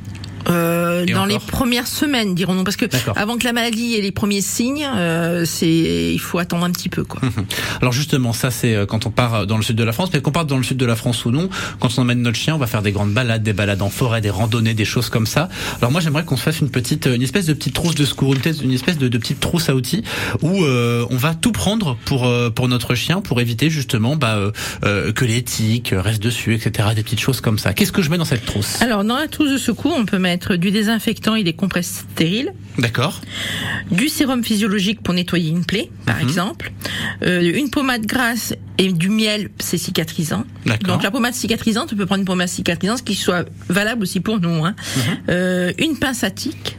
Euh, 0.49 1.05
dans 1.05 1.25
les 1.25 1.39
premières 1.39 1.87
semaines, 1.87 2.35
dirons-nous, 2.35 2.63
parce 2.63 2.77
que 2.77 2.85
avant 3.15 3.37
que 3.37 3.43
la 3.43 3.53
maladie 3.53 3.95
ait 3.95 4.01
les 4.01 4.11
premiers 4.11 4.41
signes, 4.41 4.87
euh, 4.95 5.45
c'est 5.45 6.13
il 6.13 6.19
faut 6.19 6.39
attendre 6.39 6.65
un 6.65 6.71
petit 6.71 6.89
peu 6.89 7.03
quoi. 7.03 7.21
Alors 7.81 7.93
justement, 7.93 8.33
ça 8.33 8.51
c'est 8.51 8.75
euh, 8.75 8.85
quand 8.85 9.05
on 9.05 9.11
part 9.11 9.47
dans 9.47 9.57
le 9.57 9.63
sud 9.63 9.75
de 9.75 9.83
la 9.83 9.91
France, 9.91 10.09
mais 10.13 10.21
qu'on 10.21 10.31
parte 10.31 10.47
dans 10.47 10.57
le 10.57 10.63
sud 10.63 10.77
de 10.77 10.85
la 10.85 10.95
France 10.95 11.25
ou 11.25 11.31
non, 11.31 11.49
quand 11.79 11.89
on 11.97 12.01
emmène 12.01 12.21
notre 12.21 12.37
chien, 12.37 12.55
on 12.55 12.59
va 12.59 12.67
faire 12.67 12.81
des 12.81 12.91
grandes 12.91 13.13
balades, 13.13 13.43
des 13.43 13.53
balades 13.53 13.81
en 13.81 13.89
forêt, 13.89 14.21
des 14.21 14.29
randonnées, 14.29 14.73
des 14.73 14.85
choses 14.85 15.09
comme 15.09 15.27
ça. 15.27 15.49
Alors 15.79 15.91
moi 15.91 16.01
j'aimerais 16.01 16.25
qu'on 16.25 16.37
se 16.37 16.43
fasse 16.43 16.59
une 16.59 16.69
petite, 16.69 17.07
une 17.07 17.21
espèce 17.21 17.45
de 17.45 17.53
petite 17.53 17.73
trousse 17.73 17.95
de 17.95 18.05
secours, 18.05 18.33
une 18.33 18.71
espèce, 18.71 18.97
de, 18.97 19.07
de 19.07 19.17
petite 19.17 19.39
trousse 19.39 19.69
à 19.69 19.75
outils 19.75 20.03
où 20.41 20.63
euh, 20.63 21.05
on 21.09 21.17
va 21.17 21.33
tout 21.33 21.51
prendre 21.51 21.97
pour 22.05 22.25
euh, 22.25 22.49
pour 22.49 22.67
notre 22.67 22.95
chien 22.95 23.21
pour 23.21 23.39
éviter 23.41 23.69
justement 23.69 24.15
bah, 24.15 24.35
euh, 24.35 24.51
euh, 24.83 25.11
que 25.11 25.25
les 25.25 25.43
tiques 25.43 25.93
restent 25.95 26.21
dessus, 26.21 26.53
etc. 26.53 26.89
Des 26.95 27.03
petites 27.03 27.19
choses 27.19 27.41
comme 27.41 27.57
ça. 27.57 27.73
Qu'est-ce 27.73 27.91
que 27.91 28.01
je 28.01 28.09
mets 28.09 28.17
dans 28.17 28.25
cette 28.25 28.45
trousse? 28.45 28.81
Alors 28.81 29.03
dans 29.03 29.17
la 29.17 29.27
trousse 29.27 29.51
de 29.51 29.57
secours, 29.57 29.95
on 29.97 30.05
peut 30.05 30.19
mettre 30.19 30.34
du 30.57 30.71
désinfectant 30.71 31.35
et 31.35 31.43
des 31.43 31.53
compresses 31.53 32.05
stériles. 32.13 32.51
D'accord. 32.77 33.21
du 33.89 34.09
sérum 34.09 34.43
physiologique 34.43 35.01
pour 35.01 35.13
nettoyer 35.13 35.49
une 35.49 35.63
plaie, 35.63 35.89
par 36.05 36.17
Mhm. 36.17 36.23
exemple, 36.23 36.71
euh, 37.23 37.53
une 37.55 37.69
pommade 37.69 38.05
grasse 38.05 38.53
et 38.77 38.91
du 38.91 39.09
miel, 39.09 39.49
c'est 39.59 39.77
cicatrisant. 39.77 40.43
Donc 40.83 41.01
la 41.03 41.11
pommade 41.11 41.33
cicatrisante, 41.33 41.91
on 41.93 41.95
peut 41.95 42.05
prendre 42.05 42.19
une 42.21 42.25
pommade 42.25 42.49
cicatrisante 42.49 43.03
qui 43.03 43.15
soit 43.15 43.45
valable 43.69 44.01
aussi 44.03 44.19
pour 44.19 44.39
nous. 44.41 44.65
Hein. 44.65 44.75
Mhm. 44.97 45.01
Euh, 45.29 45.71
une 45.77 45.97
pince 45.97 46.23
à 46.25 46.31
tique. 46.31 46.77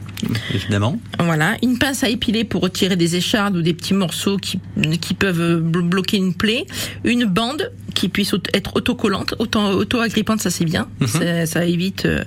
Évidemment. 0.53 0.99
Voilà, 1.19 1.57
une 1.61 1.77
pince 1.77 2.03
à 2.03 2.09
épiler 2.09 2.43
pour 2.43 2.61
retirer 2.61 2.95
des 2.95 3.15
échardes 3.15 3.55
ou 3.57 3.61
des 3.61 3.73
petits 3.73 3.93
morceaux 3.93 4.37
qui, 4.37 4.59
qui 4.99 5.13
peuvent 5.13 5.61
blo- 5.61 5.87
bloquer 5.87 6.17
une 6.17 6.33
plaie, 6.33 6.65
une 7.03 7.25
bande 7.25 7.71
qui 7.93 8.09
puisse 8.09 8.33
être 8.53 8.75
autocollante, 8.75 9.35
auto, 9.39 9.59
auto-agrippante, 9.59 10.39
ça 10.39 10.49
c'est 10.49 10.65
bien, 10.65 10.87
ça, 11.07 11.45
ça 11.45 11.65
évite 11.65 12.05
euh, 12.05 12.23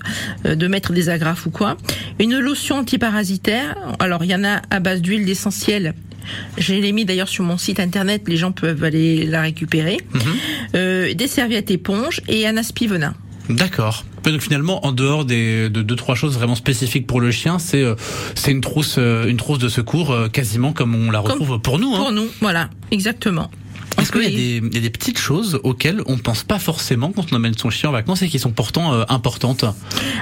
euh, 0.47 0.55
de 0.57 0.67
mettre 0.67 0.93
des 0.93 1.09
agrafes 1.09 1.47
ou 1.47 1.51
quoi. 1.51 1.77
Une 2.19 2.39
lotion 2.39 2.77
antiparasitaire, 2.77 3.77
alors 3.99 4.25
il 4.25 4.31
y 4.31 4.35
en 4.35 4.45
a 4.45 4.63
à 4.71 4.81
base 4.81 5.01
d'huile 5.01 5.25
d'essentiel. 5.25 5.95
Je 6.59 6.75
l'ai 6.75 6.93
mis 6.93 7.05
d'ailleurs 7.05 7.29
sur 7.29 7.45
mon 7.45 7.57
site 7.57 7.81
internet, 7.81 8.23
les 8.29 8.37
gens 8.37 8.53
peuvent 8.53 8.85
aller 8.85 9.27
la 9.27 9.43
récupérer. 9.43 9.99
Euh, 10.75 11.15
des 11.15 11.27
serviettes 11.29 11.71
éponges 11.71 12.21
et 12.29 12.47
un 12.47 12.57
aspi-venin. 12.57 13.15
D'accord. 13.57 14.05
Donc 14.25 14.41
finalement, 14.41 14.85
en 14.87 14.93
dehors 14.93 15.25
des 15.25 15.71
de 15.71 15.83
deux 15.83 15.97
trois 15.97 16.15
choses 16.15 16.35
vraiment 16.35 16.55
spécifiques 16.55 17.07
pour 17.07 17.21
le 17.21 17.31
chien, 17.31 17.59
c'est 17.59 17.83
euh, 17.83 17.95
c'est 18.35 18.51
une 18.51 18.61
trousse 18.61 18.97
euh, 18.99 19.27
une 19.27 19.37
trousse 19.37 19.59
de 19.59 19.69
secours 19.69 20.13
euh, 20.13 20.29
quasiment 20.29 20.73
comme 20.73 20.95
on 20.95 21.11
la 21.11 21.21
retrouve 21.21 21.59
pour 21.59 21.79
nous. 21.79 21.95
Hein. 21.95 21.99
Pour 21.99 22.13
nous, 22.13 22.29
voilà, 22.41 22.69
exactement. 22.91 23.51
Est-ce 23.99 24.13
qu'il 24.13 24.23
y, 24.23 24.27
a 24.27 24.31
des- 24.31 24.67
il 24.69 24.75
y 24.75 24.79
a 24.79 24.81
des 24.81 24.91
petites 24.91 25.19
choses 25.19 25.61
auxquelles 25.65 26.01
on 26.07 26.17
pense 26.19 26.43
pas 26.43 26.59
forcément 26.59 27.13
quand 27.13 27.33
on 27.33 27.37
emmène 27.37 27.57
son 27.57 27.71
chien 27.71 27.89
en 27.91 27.93
vacances 27.93 28.23
et 28.23 28.29
qui 28.29 28.39
sont 28.39 28.51
pourtant 28.53 28.93
euh, 28.95 29.05
importantes 29.09 29.65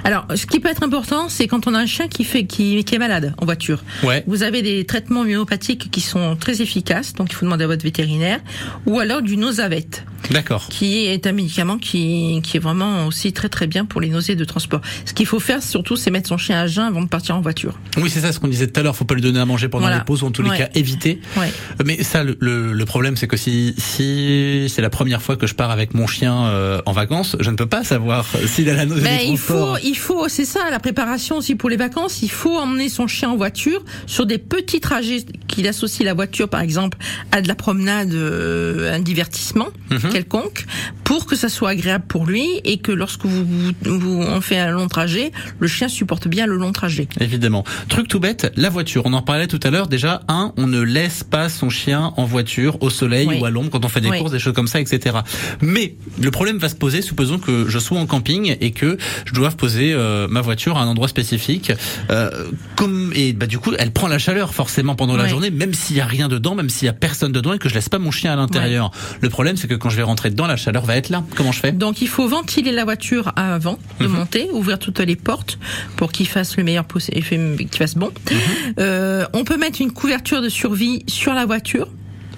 Alors, 0.04 0.26
ce 0.34 0.46
qui 0.46 0.58
peut 0.60 0.68
être 0.68 0.82
important, 0.82 1.28
c'est 1.28 1.46
quand 1.46 1.66
on 1.66 1.74
a 1.74 1.78
un 1.78 1.86
chien 1.86 2.08
qui 2.08 2.24
fait 2.24 2.44
qui, 2.44 2.82
qui 2.84 2.94
est 2.94 2.98
malade 2.98 3.34
en 3.38 3.44
voiture. 3.44 3.84
Ouais. 4.02 4.24
Vous 4.26 4.42
avez 4.42 4.62
des 4.62 4.84
traitements 4.84 5.20
homéopathiques 5.20 5.90
qui 5.90 6.00
sont 6.00 6.36
très 6.36 6.60
efficaces, 6.62 7.12
donc 7.14 7.28
il 7.30 7.34
faut 7.34 7.44
demander 7.44 7.64
à 7.64 7.66
votre 7.68 7.82
vétérinaire, 7.84 8.40
ou 8.86 8.98
alors 8.98 9.22
du 9.22 9.36
nosavette, 9.36 10.04
D'accord. 10.30 10.66
qui 10.68 11.06
est 11.06 11.26
un 11.26 11.32
médicament 11.32 11.78
qui, 11.78 12.40
qui 12.42 12.56
est 12.56 12.60
vraiment 12.60 13.06
aussi 13.06 13.32
très 13.32 13.48
très 13.48 13.66
bien 13.66 13.84
pour 13.84 14.00
les 14.00 14.08
nausées 14.08 14.34
de 14.34 14.44
transport. 14.44 14.80
Ce 15.04 15.12
qu'il 15.12 15.26
faut 15.26 15.40
faire 15.40 15.62
surtout, 15.62 15.96
c'est 15.96 16.10
mettre 16.10 16.28
son 16.28 16.38
chien 16.38 16.58
à 16.60 16.66
jeun 16.66 16.86
avant 16.86 17.02
de 17.02 17.08
partir 17.08 17.36
en 17.36 17.40
voiture. 17.40 17.78
Oui, 17.96 18.10
c'est 18.10 18.20
ça 18.20 18.32
ce 18.32 18.40
qu'on 18.40 18.48
disait 18.48 18.66
tout 18.66 18.80
à 18.80 18.82
l'heure. 18.82 18.96
Faut 18.96 19.04
pas 19.04 19.14
lui 19.14 19.22
donner 19.22 19.40
à 19.40 19.44
manger 19.46 19.68
pendant 19.68 19.82
Voilà. 19.84 19.98
les 19.98 20.04
pauses 20.04 20.22
ou 20.22 20.26
en 20.26 20.30
tous 20.30 20.42
les 20.42 20.56
cas 20.56 20.68
éviter. 20.74 21.20
Ouais. 21.36 21.52
Mais 21.84 22.02
ça, 22.02 22.24
le, 22.24 22.36
le, 22.40 22.72
le 22.72 22.84
problème, 22.84 23.16
c'est 23.16 23.26
que 23.28 23.36
si 23.36 23.57
si 23.76 24.66
c'est 24.68 24.82
la 24.82 24.90
première 24.90 25.22
fois 25.22 25.36
que 25.36 25.46
je 25.46 25.54
pars 25.54 25.70
avec 25.70 25.94
mon 25.94 26.06
chien 26.06 26.46
euh, 26.46 26.80
en 26.86 26.92
vacances, 26.92 27.36
je 27.40 27.50
ne 27.50 27.56
peux 27.56 27.66
pas 27.66 27.84
savoir 27.84 28.26
s'il 28.46 28.68
a 28.70 28.74
la 28.74 28.86
nausée 28.86 29.02
Ben, 29.02 29.20
il 29.26 29.38
faut, 29.38 29.76
il 29.82 29.96
faut, 29.96 30.28
c'est 30.28 30.44
ça, 30.44 30.70
la 30.70 30.78
préparation 30.78 31.36
aussi 31.36 31.54
pour 31.54 31.70
les 31.70 31.76
vacances. 31.76 32.22
Il 32.22 32.30
faut 32.30 32.56
emmener 32.56 32.88
son 32.88 33.06
chien 33.06 33.30
en 33.30 33.36
voiture 33.36 33.84
sur 34.06 34.26
des 34.26 34.38
petits 34.38 34.80
trajets 34.80 35.24
qu'il 35.46 35.66
associe 35.68 36.04
la 36.06 36.14
voiture, 36.14 36.48
par 36.48 36.60
exemple, 36.60 36.98
à 37.32 37.40
de 37.42 37.48
la 37.48 37.54
promenade, 37.54 38.12
euh, 38.12 38.94
un 38.94 39.00
divertissement 39.00 39.68
Mhm. 39.90 40.10
quelconque, 40.12 40.66
pour 41.04 41.26
que 41.26 41.34
ça 41.36 41.48
soit 41.48 41.70
agréable 41.70 42.04
pour 42.08 42.26
lui 42.26 42.46
et 42.64 42.76
que 42.78 42.92
lorsque 42.92 43.24
vous, 43.24 43.44
vous, 43.82 43.98
vous- 43.98 44.22
on 44.22 44.40
fait 44.40 44.58
un 44.58 44.70
long 44.70 44.88
trajet, 44.88 45.32
le 45.58 45.66
chien 45.66 45.88
supporte 45.88 46.28
bien 46.28 46.46
le 46.46 46.56
long 46.56 46.72
trajet. 46.72 47.08
Évidemment. 47.20 47.64
Truc 47.88 48.08
tout 48.08 48.20
bête, 48.20 48.52
la 48.56 48.68
voiture. 48.68 49.02
On 49.06 49.12
en 49.14 49.22
parlait 49.22 49.46
tout 49.46 49.60
à 49.62 49.70
l'heure. 49.70 49.86
Déjà, 49.88 50.20
un, 50.28 50.52
on 50.58 50.66
ne 50.66 50.80
laisse 50.80 51.24
pas 51.24 51.48
son 51.48 51.70
chien 51.70 52.12
en 52.16 52.24
voiture 52.24 52.76
au 52.82 52.90
soleil 52.90 53.26
Oui. 53.26 53.38
ou 53.40 53.44
à 53.46 53.47
l'ombre 53.50 53.70
quand 53.70 53.84
on 53.84 53.88
fait 53.88 54.00
des 54.00 54.08
Oui. 54.10 54.18
courses, 54.18 54.32
des 54.32 54.38
choses 54.38 54.54
comme 54.54 54.68
ça, 54.68 54.80
etc. 54.80 55.16
Mais 55.60 55.94
le 56.20 56.30
problème 56.30 56.58
va 56.58 56.68
se 56.68 56.74
poser, 56.74 57.02
supposons 57.02 57.38
que 57.38 57.66
je 57.68 57.78
sois 57.78 57.98
en 57.98 58.06
camping 58.06 58.56
et 58.60 58.70
que 58.72 58.98
je 59.24 59.32
dois 59.34 59.50
poser 59.50 59.92
euh, 59.92 60.26
ma 60.28 60.40
voiture 60.40 60.76
à 60.78 60.82
un 60.82 60.86
endroit 60.86 61.08
spécifique. 61.08 61.72
Euh, 62.10 62.30
comme 62.76 63.12
et 63.14 63.32
bah 63.32 63.46
du 63.46 63.58
coup, 63.58 63.72
elle 63.78 63.92
prend 63.92 64.08
la 64.08 64.18
chaleur 64.18 64.54
forcément 64.54 64.94
pendant 64.94 65.16
la 65.16 65.26
journée, 65.28 65.50
même 65.50 65.74
s'il 65.74 65.96
y 65.96 66.00
a 66.00 66.06
rien 66.06 66.28
dedans, 66.28 66.54
même 66.54 66.70
s'il 66.70 66.86
y 66.86 66.88
a 66.88 66.92
personne 66.92 67.32
dedans 67.32 67.52
et 67.52 67.58
que 67.58 67.68
je 67.68 67.74
laisse 67.74 67.88
pas 67.88 67.98
mon 67.98 68.10
chien 68.10 68.32
à 68.32 68.36
l'intérieur. 68.36 68.90
Le 69.20 69.28
problème, 69.28 69.56
c'est 69.56 69.68
que 69.68 69.74
quand 69.74 69.90
je 69.90 69.96
vais 69.96 70.02
rentrer 70.02 70.30
dedans, 70.30 70.46
la 70.46 70.56
chaleur 70.56 70.84
va 70.84 70.96
être 70.96 71.08
là. 71.08 71.24
Comment 71.36 71.52
je 71.52 71.60
fais? 71.60 71.72
Donc 71.72 72.00
il 72.02 72.08
faut 72.08 72.28
ventiler 72.28 72.72
la 72.72 72.84
voiture 72.84 73.32
avant 73.36 73.78
de 74.00 74.06
Mhm. 74.06 74.12
monter, 74.12 74.48
ouvrir 74.52 74.78
toutes 74.78 75.00
les 75.00 75.16
portes 75.16 75.58
pour 75.96 76.12
qu'il 76.12 76.26
fasse 76.28 76.56
le 76.56 76.64
meilleur 76.64 76.84
possible, 76.84 77.20
qu'il 77.56 77.68
fasse 77.76 77.94
bon. 77.94 78.10
Mhm. 78.30 78.36
Euh, 78.78 79.26
on 79.32 79.44
peut 79.44 79.56
mettre 79.56 79.80
une 79.80 79.90
couverture 79.92 80.40
de 80.42 80.48
survie 80.48 81.02
sur 81.08 81.34
la 81.34 81.46
voiture, 81.46 81.88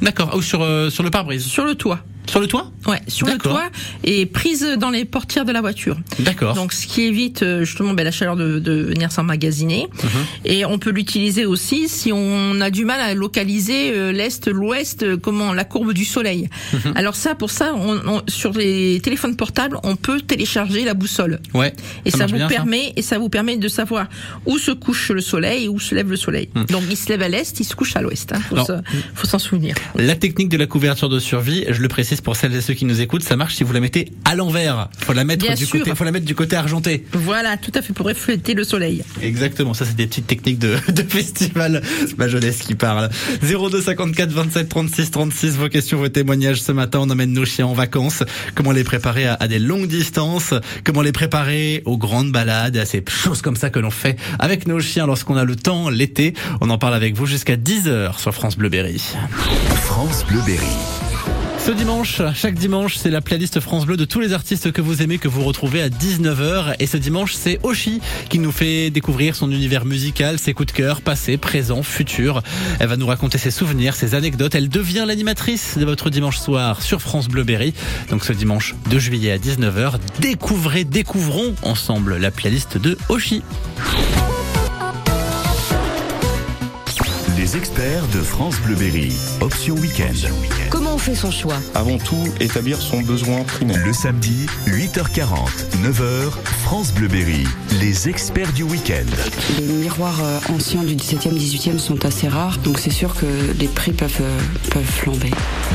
D'accord. 0.02 0.34
Ou 0.34 0.42
sur 0.42 0.62
euh, 0.62 0.90
sur 0.90 1.02
le 1.02 1.10
pare-brise. 1.10 1.46
sur 1.46 1.64
le 1.64 1.74
toit. 1.74 2.00
Sur 2.30 2.40
le 2.40 2.46
toit? 2.46 2.70
Ouais, 2.86 3.00
sur 3.08 3.26
le 3.26 3.36
toit 3.38 3.64
et 4.04 4.24
prise 4.24 4.64
dans 4.78 4.90
les 4.90 5.04
portières 5.04 5.44
de 5.44 5.50
la 5.52 5.60
voiture. 5.60 5.98
D'accord. 6.20 6.54
Donc 6.54 6.72
ce 6.72 6.86
qui 6.86 7.02
évite 7.02 7.42
euh, 7.42 7.64
justement 7.64 7.92
ben, 7.92 8.04
la 8.04 8.12
chaleur 8.12 8.36
de, 8.36 8.58
de 8.60 8.72
venir 8.72 9.10
s'emmagasiner. 9.10 9.88
Mhm. 10.02 10.08
Et 10.44 10.64
on 10.64 10.78
peut 10.78 10.90
l'utiliser 10.90 11.44
aussi 11.44 11.88
si 11.88 12.12
on 12.12 12.60
a 12.60 12.70
du 12.70 12.84
mal 12.84 13.00
à 13.00 13.14
localiser 13.14 13.92
euh, 13.92 14.12
l'est, 14.12 14.46
l'ouest, 14.48 15.02
euh, 15.02 15.16
comment 15.16 15.52
la 15.52 15.64
courbe 15.64 15.92
du 15.92 16.04
soleil. 16.04 16.48
Mhm. 16.72 16.92
Alors 16.94 17.16
ça, 17.16 17.34
pour 17.34 17.50
ça, 17.50 17.72
on, 17.74 17.96
on- 18.06 18.22
sur 18.28 18.52
les 18.52 19.00
téléphones 19.02 19.34
portables, 19.36 19.78
on 19.82 19.96
peut 19.96 20.20
télécharger 20.20 20.84
la 20.84 20.94
boussole. 20.94 21.40
Ouais. 21.54 21.72
Et 22.04 22.10
ça, 22.12 22.26
vous 22.26 22.34
bien, 22.36 22.48
ça 22.48 22.54
permet 22.54 22.92
et 22.96 23.02
ça 23.02 23.18
vous 23.18 23.28
permet 23.28 23.56
de 23.56 23.68
savoir 23.68 24.06
où 24.46 24.56
se 24.58 24.70
couche 24.70 25.10
le 25.10 25.20
soleil 25.20 25.64
et 25.64 25.68
où 25.68 25.80
se 25.80 25.94
lève 25.96 26.08
le 26.08 26.16
soleil. 26.16 26.48
Donc 26.68 26.82
il 26.88 26.96
se 26.96 27.08
lève 27.08 27.22
à 27.22 27.28
l'est, 27.28 27.58
il 27.58 27.64
se 27.64 27.74
couche 27.74 27.96
à 27.96 28.02
l'ouest. 28.02 28.32
Hein, 28.32 28.40
faut 28.48 28.54
Non. 28.56 28.64
se- 28.64 28.72
faut 29.14 29.26
s'en 29.26 29.38
souvenir. 29.40 29.74
La 29.96 30.14
technique 30.14 30.48
de 30.48 30.56
la 30.56 30.66
couverture 30.66 31.08
de 31.08 31.18
survie, 31.18 31.64
je 31.68 31.82
le 31.82 31.88
précise 31.88 32.19
pour 32.20 32.36
celles 32.36 32.54
et 32.54 32.60
ceux 32.60 32.74
qui 32.74 32.84
nous 32.84 33.00
écoutent, 33.00 33.22
ça 33.22 33.36
marche 33.36 33.54
si 33.56 33.64
vous 33.64 33.72
la 33.72 33.80
mettez 33.80 34.12
à 34.24 34.34
l'envers. 34.34 34.88
Faut 34.98 35.12
la 35.12 35.24
mettre 35.24 35.44
Bien 35.46 35.54
du 35.54 35.66
sûr. 35.66 35.78
côté, 35.78 35.94
faut 35.94 36.04
la 36.04 36.12
mettre 36.12 36.26
du 36.26 36.34
côté 36.34 36.56
argenté. 36.56 37.04
Voilà, 37.12 37.56
tout 37.56 37.72
à 37.74 37.82
fait 37.82 37.92
pour 37.92 38.06
refléter 38.06 38.54
le 38.54 38.64
soleil. 38.64 39.02
Exactement, 39.22 39.74
ça 39.74 39.84
c'est 39.84 39.96
des 39.96 40.06
petites 40.06 40.26
techniques 40.26 40.58
de, 40.58 40.76
de 40.92 41.02
festival. 41.02 41.82
C'est 42.06 42.18
ma 42.18 42.28
jeunesse 42.28 42.58
qui 42.58 42.74
parle. 42.74 43.10
02 43.42 43.80
54 43.80 44.30
27 44.30 44.68
36 44.68 45.10
36, 45.10 45.56
vos 45.56 45.68
questions, 45.68 45.98
vos 45.98 46.08
témoignages 46.08 46.62
ce 46.62 46.72
matin. 46.72 47.00
On 47.02 47.10
emmène 47.10 47.32
nos 47.32 47.44
chiens 47.44 47.66
en 47.66 47.74
vacances. 47.74 48.22
Comment 48.54 48.72
les 48.72 48.84
préparer 48.84 49.26
à, 49.26 49.34
à 49.34 49.48
des 49.48 49.58
longues 49.58 49.86
distances? 49.88 50.54
Comment 50.84 51.02
les 51.02 51.12
préparer 51.12 51.82
aux 51.84 51.98
grandes 51.98 52.32
balades, 52.32 52.76
à 52.76 52.84
ces 52.86 53.02
choses 53.08 53.42
comme 53.42 53.56
ça 53.56 53.70
que 53.70 53.78
l'on 53.78 53.90
fait 53.90 54.16
avec 54.38 54.66
nos 54.66 54.80
chiens 54.80 55.06
lorsqu'on 55.06 55.36
a 55.36 55.44
le 55.44 55.56
temps 55.56 55.88
l'été? 55.90 56.34
On 56.60 56.70
en 56.70 56.78
parle 56.78 56.94
avec 56.94 57.14
vous 57.14 57.26
jusqu'à 57.26 57.56
10h 57.56 58.18
sur 58.20 58.34
France 58.34 58.56
Bleu 58.56 58.68
Berry. 58.68 59.02
France 59.82 60.24
Bleu 60.28 60.40
Berry. 60.46 61.09
Ce 61.64 61.72
dimanche, 61.72 62.22
chaque 62.34 62.54
dimanche, 62.54 62.96
c'est 62.96 63.10
la 63.10 63.20
playlist 63.20 63.60
France 63.60 63.84
Bleu 63.84 63.98
de 63.98 64.06
tous 64.06 64.18
les 64.18 64.32
artistes 64.32 64.72
que 64.72 64.80
vous 64.80 65.02
aimez 65.02 65.18
que 65.18 65.28
vous 65.28 65.44
retrouvez 65.44 65.82
à 65.82 65.90
19h. 65.90 66.74
Et 66.78 66.86
ce 66.86 66.96
dimanche, 66.96 67.34
c'est 67.34 67.60
Oshi 67.62 68.00
qui 68.30 68.38
nous 68.38 68.50
fait 68.50 68.88
découvrir 68.90 69.36
son 69.36 69.50
univers 69.50 69.84
musical, 69.84 70.38
ses 70.38 70.54
coups 70.54 70.72
de 70.72 70.76
cœur, 70.76 71.02
passé, 71.02 71.36
présent, 71.36 71.82
futur. 71.82 72.42
Elle 72.78 72.88
va 72.88 72.96
nous 72.96 73.06
raconter 73.06 73.36
ses 73.36 73.50
souvenirs, 73.50 73.94
ses 73.94 74.14
anecdotes. 74.14 74.54
Elle 74.54 74.70
devient 74.70 75.04
l'animatrice 75.06 75.76
de 75.76 75.84
votre 75.84 76.08
dimanche 76.08 76.38
soir 76.38 76.80
sur 76.80 77.02
France 77.02 77.28
Bleu 77.28 77.44
Berry. 77.44 77.74
Donc 78.08 78.24
ce 78.24 78.32
dimanche 78.32 78.74
2 78.88 78.98
juillet 78.98 79.32
à 79.32 79.38
19h, 79.38 79.96
découvrez, 80.18 80.84
découvrons 80.84 81.54
ensemble 81.62 82.16
la 82.16 82.30
playlist 82.30 82.78
de 82.78 82.96
Oshi. 83.10 83.42
Les 87.40 87.56
experts 87.56 88.06
de 88.14 88.20
France 88.20 88.60
Bleu 88.60 88.74
Berry. 88.74 89.12
Option 89.40 89.74
Week-end. 89.76 90.28
Comment 90.68 90.89
fait 91.00 91.14
son 91.14 91.30
choix 91.30 91.56
Avant 91.74 91.96
tout, 91.96 92.28
établir 92.40 92.80
son 92.80 93.00
besoin 93.00 93.42
primaire. 93.44 93.84
Le 93.84 93.92
samedi, 93.92 94.46
8h40, 94.66 95.48
9h, 95.82 96.30
France 96.62 96.92
Bleu 96.92 97.08
Berry. 97.08 97.44
Les 97.80 98.08
experts 98.08 98.52
du 98.52 98.64
week-end. 98.64 99.06
Les 99.58 99.64
miroirs 99.66 100.20
euh, 100.22 100.38
anciens 100.50 100.82
du 100.82 100.94
17e, 100.94 101.32
18e 101.32 101.78
sont 101.78 102.04
assez 102.04 102.28
rares, 102.28 102.58
donc 102.58 102.78
c'est 102.78 102.90
sûr 102.90 103.14
que 103.14 103.26
les 103.58 103.68
prix 103.68 103.92
peuvent, 103.92 104.20
euh, 104.20 104.40
peuvent 104.70 104.84
flamber. 104.84 105.30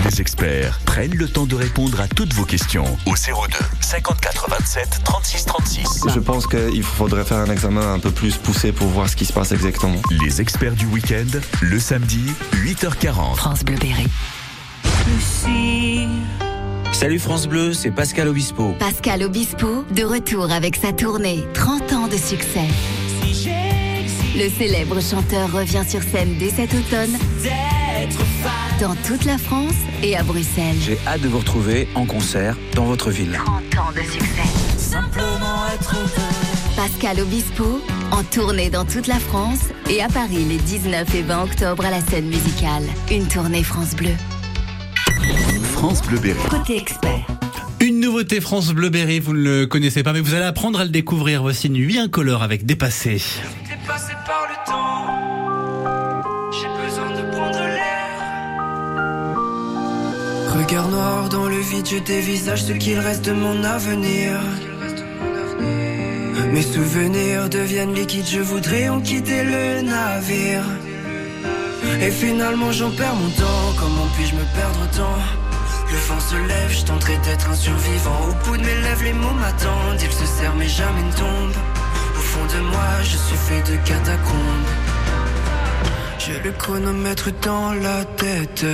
Les 0.08 0.22
experts 0.22 0.80
prennent 0.86 1.16
le 1.16 1.28
temps 1.28 1.48
de 1.48 1.56
répondre 1.56 2.00
à 2.00 2.08
toutes 2.08 2.34
vos 2.34 2.46
questions 2.46 2.86
au 3.08 3.16
02 3.16 3.58
54 3.82 4.50
27 4.50 5.02
36 5.04 5.46
36. 5.46 5.88
Je 6.14 6.20
pense 6.20 6.46
qu'il 6.46 6.84
faudrait 6.84 7.26
faire 7.26 7.38
un 7.40 7.50
examen 7.50 7.94
un 7.94 8.00
peu 8.00 8.12
plus 8.12 8.38
poussé 8.38 8.72
pour 8.72 8.88
voir 8.90 9.10
ce 9.10 9.16
qui 9.16 9.26
se 9.26 9.34
passe 9.34 9.52
exactement. 9.52 10.02
Les 10.24 10.40
experts 10.40 10.76
du 10.76 10.86
week-end, 10.86 11.40
le 11.62 11.80
samedi, 11.80 12.26
8h40. 12.54 13.38
France 13.38 13.64
Bleu 13.64 13.76
Salut 16.92 17.20
France 17.20 17.48
Bleu, 17.48 17.74
c'est 17.74 17.92
Pascal 17.92 18.28
Obispo. 18.28 18.74
Pascal 18.80 19.24
Obispo, 19.24 19.86
de 19.92 20.04
retour 20.04 20.52
avec 20.52 20.76
sa 20.76 20.94
tournée 20.94 21.44
30 21.54 21.94
ans 21.94 22.08
de 22.08 22.18
succès. 22.18 22.68
Le 24.36 24.50
célèbre 24.50 25.02
chanteur 25.02 25.52
revient 25.52 25.84
sur 25.88 26.02
scène 26.02 26.36
dès 26.38 26.50
cet 26.50 26.74
automne 26.74 27.18
dans 28.82 28.96
toute 29.08 29.24
la 29.26 29.38
France 29.38 29.76
et 30.04 30.18
à 30.18 30.24
Bruxelles. 30.24 30.76
J'ai 30.82 30.98
hâte 31.08 31.22
de 31.22 31.28
vous 31.30 31.40
retrouver 31.40 31.88
en 31.96 32.06
concert 32.06 32.58
dans 32.74 32.86
votre 32.86 33.12
ville. 33.12 33.40
30 33.46 33.78
ans 33.78 33.92
de 33.96 34.02
succès. 34.02 34.66
Pascal 36.76 37.22
Obispo, 37.22 37.82
en 38.12 38.24
tournée 38.24 38.70
dans 38.70 38.86
toute 38.86 39.08
la 39.08 39.20
France 39.20 39.70
et 39.90 40.02
à 40.02 40.10
Paris 40.10 40.44
les 40.44 40.58
19 40.58 41.16
et 41.16 41.22
20 41.22 41.44
octobre 41.44 41.86
à 41.86 41.92
la 41.92 42.02
scène 42.02 42.28
musicale. 42.28 42.84
Une 43.10 43.28
tournée 43.28 43.64
France 43.64 43.96
Bleu. 43.96 44.12
France 45.86 46.02
Bleu 46.02 46.18
Berry. 46.18 46.40
Côté 46.50 46.78
expert. 46.78 47.28
Une 47.80 48.00
nouveauté 48.00 48.42
France 48.42 48.74
Bleu 48.74 48.90
Berry, 48.90 49.20
vous 49.20 49.34
ne 49.34 49.60
le 49.60 49.68
connaissez 49.68 50.02
pas, 50.02 50.14
mais 50.14 50.20
vous 50.20 50.34
allez 50.34 50.46
apprendre 50.46 50.80
à 50.80 50.84
le 50.84 50.90
découvrir. 50.90 51.44
Voici 51.44 51.70
Nuit 51.70 52.00
incolore 52.00 52.42
avec 52.42 52.66
Dépassé. 52.66 53.22
Dépassé 53.70 54.14
par 54.26 54.48
le 54.50 54.56
temps, 54.66 55.14
j'ai 56.52 56.68
besoin 56.84 57.12
de 57.12 57.30
prendre 57.32 57.60
l'air. 57.60 58.18
Regard 60.58 60.88
noir 60.88 61.30
dans 61.30 61.46
le 61.48 61.60
vide, 61.60 61.88
je 61.88 61.98
dévisage 61.98 62.64
ce 62.64 62.74
qu'il 62.74 62.98
reste 62.98 63.24
de 63.24 63.34
mon 63.34 63.64
avenir. 63.64 64.40
Mes 66.52 66.64
souvenirs 66.64 67.48
deviennent 67.48 67.94
liquides, 67.94 68.26
je 68.28 68.40
voudrais 68.40 68.90
en 68.90 69.02
quitter 69.02 69.44
le 69.44 69.84
navire. 69.84 70.64
Et 72.02 72.10
finalement 72.10 72.72
j'en 72.72 72.90
perds 72.90 73.14
mon 73.14 73.30
temps, 73.30 73.76
comment 73.80 74.08
puis-je 74.16 74.34
me 74.34 74.46
perdre 74.56 74.80
autant 74.82 75.55
Le 75.92 75.98
vent 76.08 76.20
se 76.20 76.36
lève, 76.36 76.72
je 76.72 76.84
tenterai 76.86 77.18
d'être 77.18 77.50
un 77.50 77.56
survivant. 77.56 78.20
Au 78.30 78.46
bout 78.46 78.58
de 78.58 78.64
mes 78.64 78.76
lèvres, 78.82 79.04
les 79.04 79.14
mots 79.14 79.38
m'attendent, 79.40 80.02
ils 80.02 80.12
se 80.12 80.26
serrent 80.26 80.56
mais 80.58 80.68
jamais 80.68 81.04
ne 81.04 81.12
tombent. 81.14 81.62
Au 82.18 82.20
fond 82.20 82.46
de 82.46 82.62
moi, 82.62 82.90
je 83.04 83.18
suis 83.18 83.38
fait 83.38 83.62
de 83.72 83.78
catacombes. 83.88 84.70
J'ai 86.18 86.40
le 86.40 86.52
chronomètre 86.54 87.30
dans 87.44 87.72
la 87.74 88.04
tête. 88.04 88.66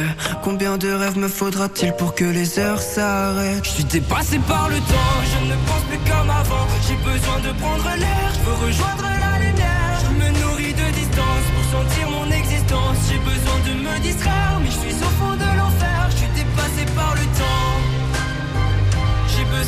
Combien 0.42 0.78
de 0.78 0.90
rêves 0.90 1.18
me 1.18 1.28
faudra-t-il 1.28 1.92
pour 1.94 2.16
que 2.16 2.24
les 2.24 2.60
heures 2.60 2.82
s'arrêtent? 2.82 3.66
Je 3.66 3.70
suis 3.72 3.84
dépassé 3.84 4.40
par 4.48 4.70
le 4.70 4.78
temps, 4.78 5.18
je 5.32 5.48
ne 5.52 5.56
pense 5.68 5.84
plus 5.90 6.00
comme 6.10 6.30
avant. 6.30 6.66
J'ai 6.88 6.96
besoin 6.96 7.40
de 7.40 7.52
prendre 7.60 7.90
l'air, 7.98 8.32
je 8.36 8.40
veux 8.50 8.68
rejoindre 8.68 9.04
la 9.04 9.40
lumière. 9.46 10.00
Je 10.02 10.12
me 10.16 10.30
nourris 10.40 10.74
de 10.74 10.88
distance 10.94 11.46
pour 11.54 11.82
sentir 11.82 12.10
mon 12.10 12.32
existence. 12.32 12.98
J'ai 13.10 13.20
besoin 13.20 13.60
de 13.68 13.74
me 13.84 14.00
distraire, 14.00 14.61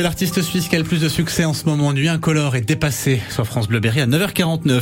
C'est 0.00 0.04
l'artiste 0.04 0.40
suisse 0.40 0.68
qui 0.68 0.76
a 0.76 0.78
le 0.78 0.84
plus 0.86 1.02
de 1.02 1.10
succès 1.10 1.44
en 1.44 1.52
ce 1.52 1.66
moment. 1.66 1.92
Nuit 1.92 2.08
incolore 2.08 2.56
est 2.56 2.62
dépassé 2.62 3.20
sur 3.28 3.46
France 3.46 3.68
Bleu 3.68 3.80
Berry 3.80 4.00
à 4.00 4.06
9h49. 4.06 4.80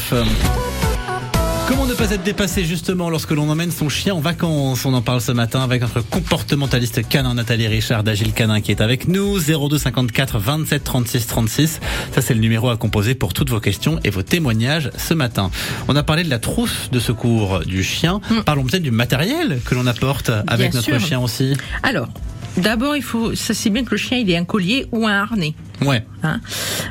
Comment 1.66 1.86
ne 1.86 1.94
pas 1.94 2.12
être 2.12 2.22
dépassé 2.22 2.64
justement 2.64 3.10
lorsque 3.10 3.32
l'on 3.32 3.50
emmène 3.50 3.72
son 3.72 3.88
chien 3.88 4.14
en 4.14 4.20
vacances? 4.20 4.84
On 4.84 4.94
en 4.94 5.02
parle 5.02 5.20
ce 5.20 5.32
matin 5.32 5.60
avec 5.60 5.82
notre 5.82 6.02
comportementaliste 6.02 7.08
canin 7.08 7.34
Nathalie 7.34 7.66
Richard 7.66 8.04
d'Agile 8.04 8.32
Canin 8.32 8.60
qui 8.60 8.70
est 8.70 8.80
avec 8.80 9.08
nous. 9.08 9.40
02 9.40 9.76
54 9.76 10.38
27 10.38 10.84
36 10.84 11.26
36. 11.26 11.80
Ça 12.14 12.22
c'est 12.22 12.34
le 12.34 12.40
numéro 12.40 12.70
à 12.70 12.76
composer 12.76 13.16
pour 13.16 13.34
toutes 13.34 13.50
vos 13.50 13.58
questions 13.58 13.98
et 14.04 14.10
vos 14.10 14.22
témoignages 14.22 14.92
ce 14.96 15.14
matin. 15.14 15.50
On 15.88 15.96
a 15.96 16.04
parlé 16.04 16.22
de 16.22 16.30
la 16.30 16.38
trousse 16.38 16.90
de 16.92 17.00
secours 17.00 17.58
du 17.66 17.82
chien. 17.82 18.20
Parlons 18.46 18.62
peut-être 18.62 18.84
du 18.84 18.92
matériel 18.92 19.58
que 19.64 19.74
l'on 19.74 19.88
apporte 19.88 20.30
avec 20.46 20.70
Bien 20.70 20.78
notre 20.78 20.84
sûr. 20.84 21.00
chien 21.00 21.18
aussi. 21.18 21.54
Alors, 21.82 22.06
d'abord, 22.56 22.96
il 22.96 23.02
faut, 23.02 23.34
ça 23.34 23.54
c'est 23.54 23.70
bien 23.70 23.84
que 23.84 23.90
le 23.92 23.96
chien 23.96 24.18
il 24.18 24.30
ait 24.30 24.36
un 24.36 24.44
collier 24.44 24.86
ou 24.92 25.06
un 25.06 25.12
harnais. 25.12 25.54
Ouais. 25.82 26.04
hein. 26.22 26.40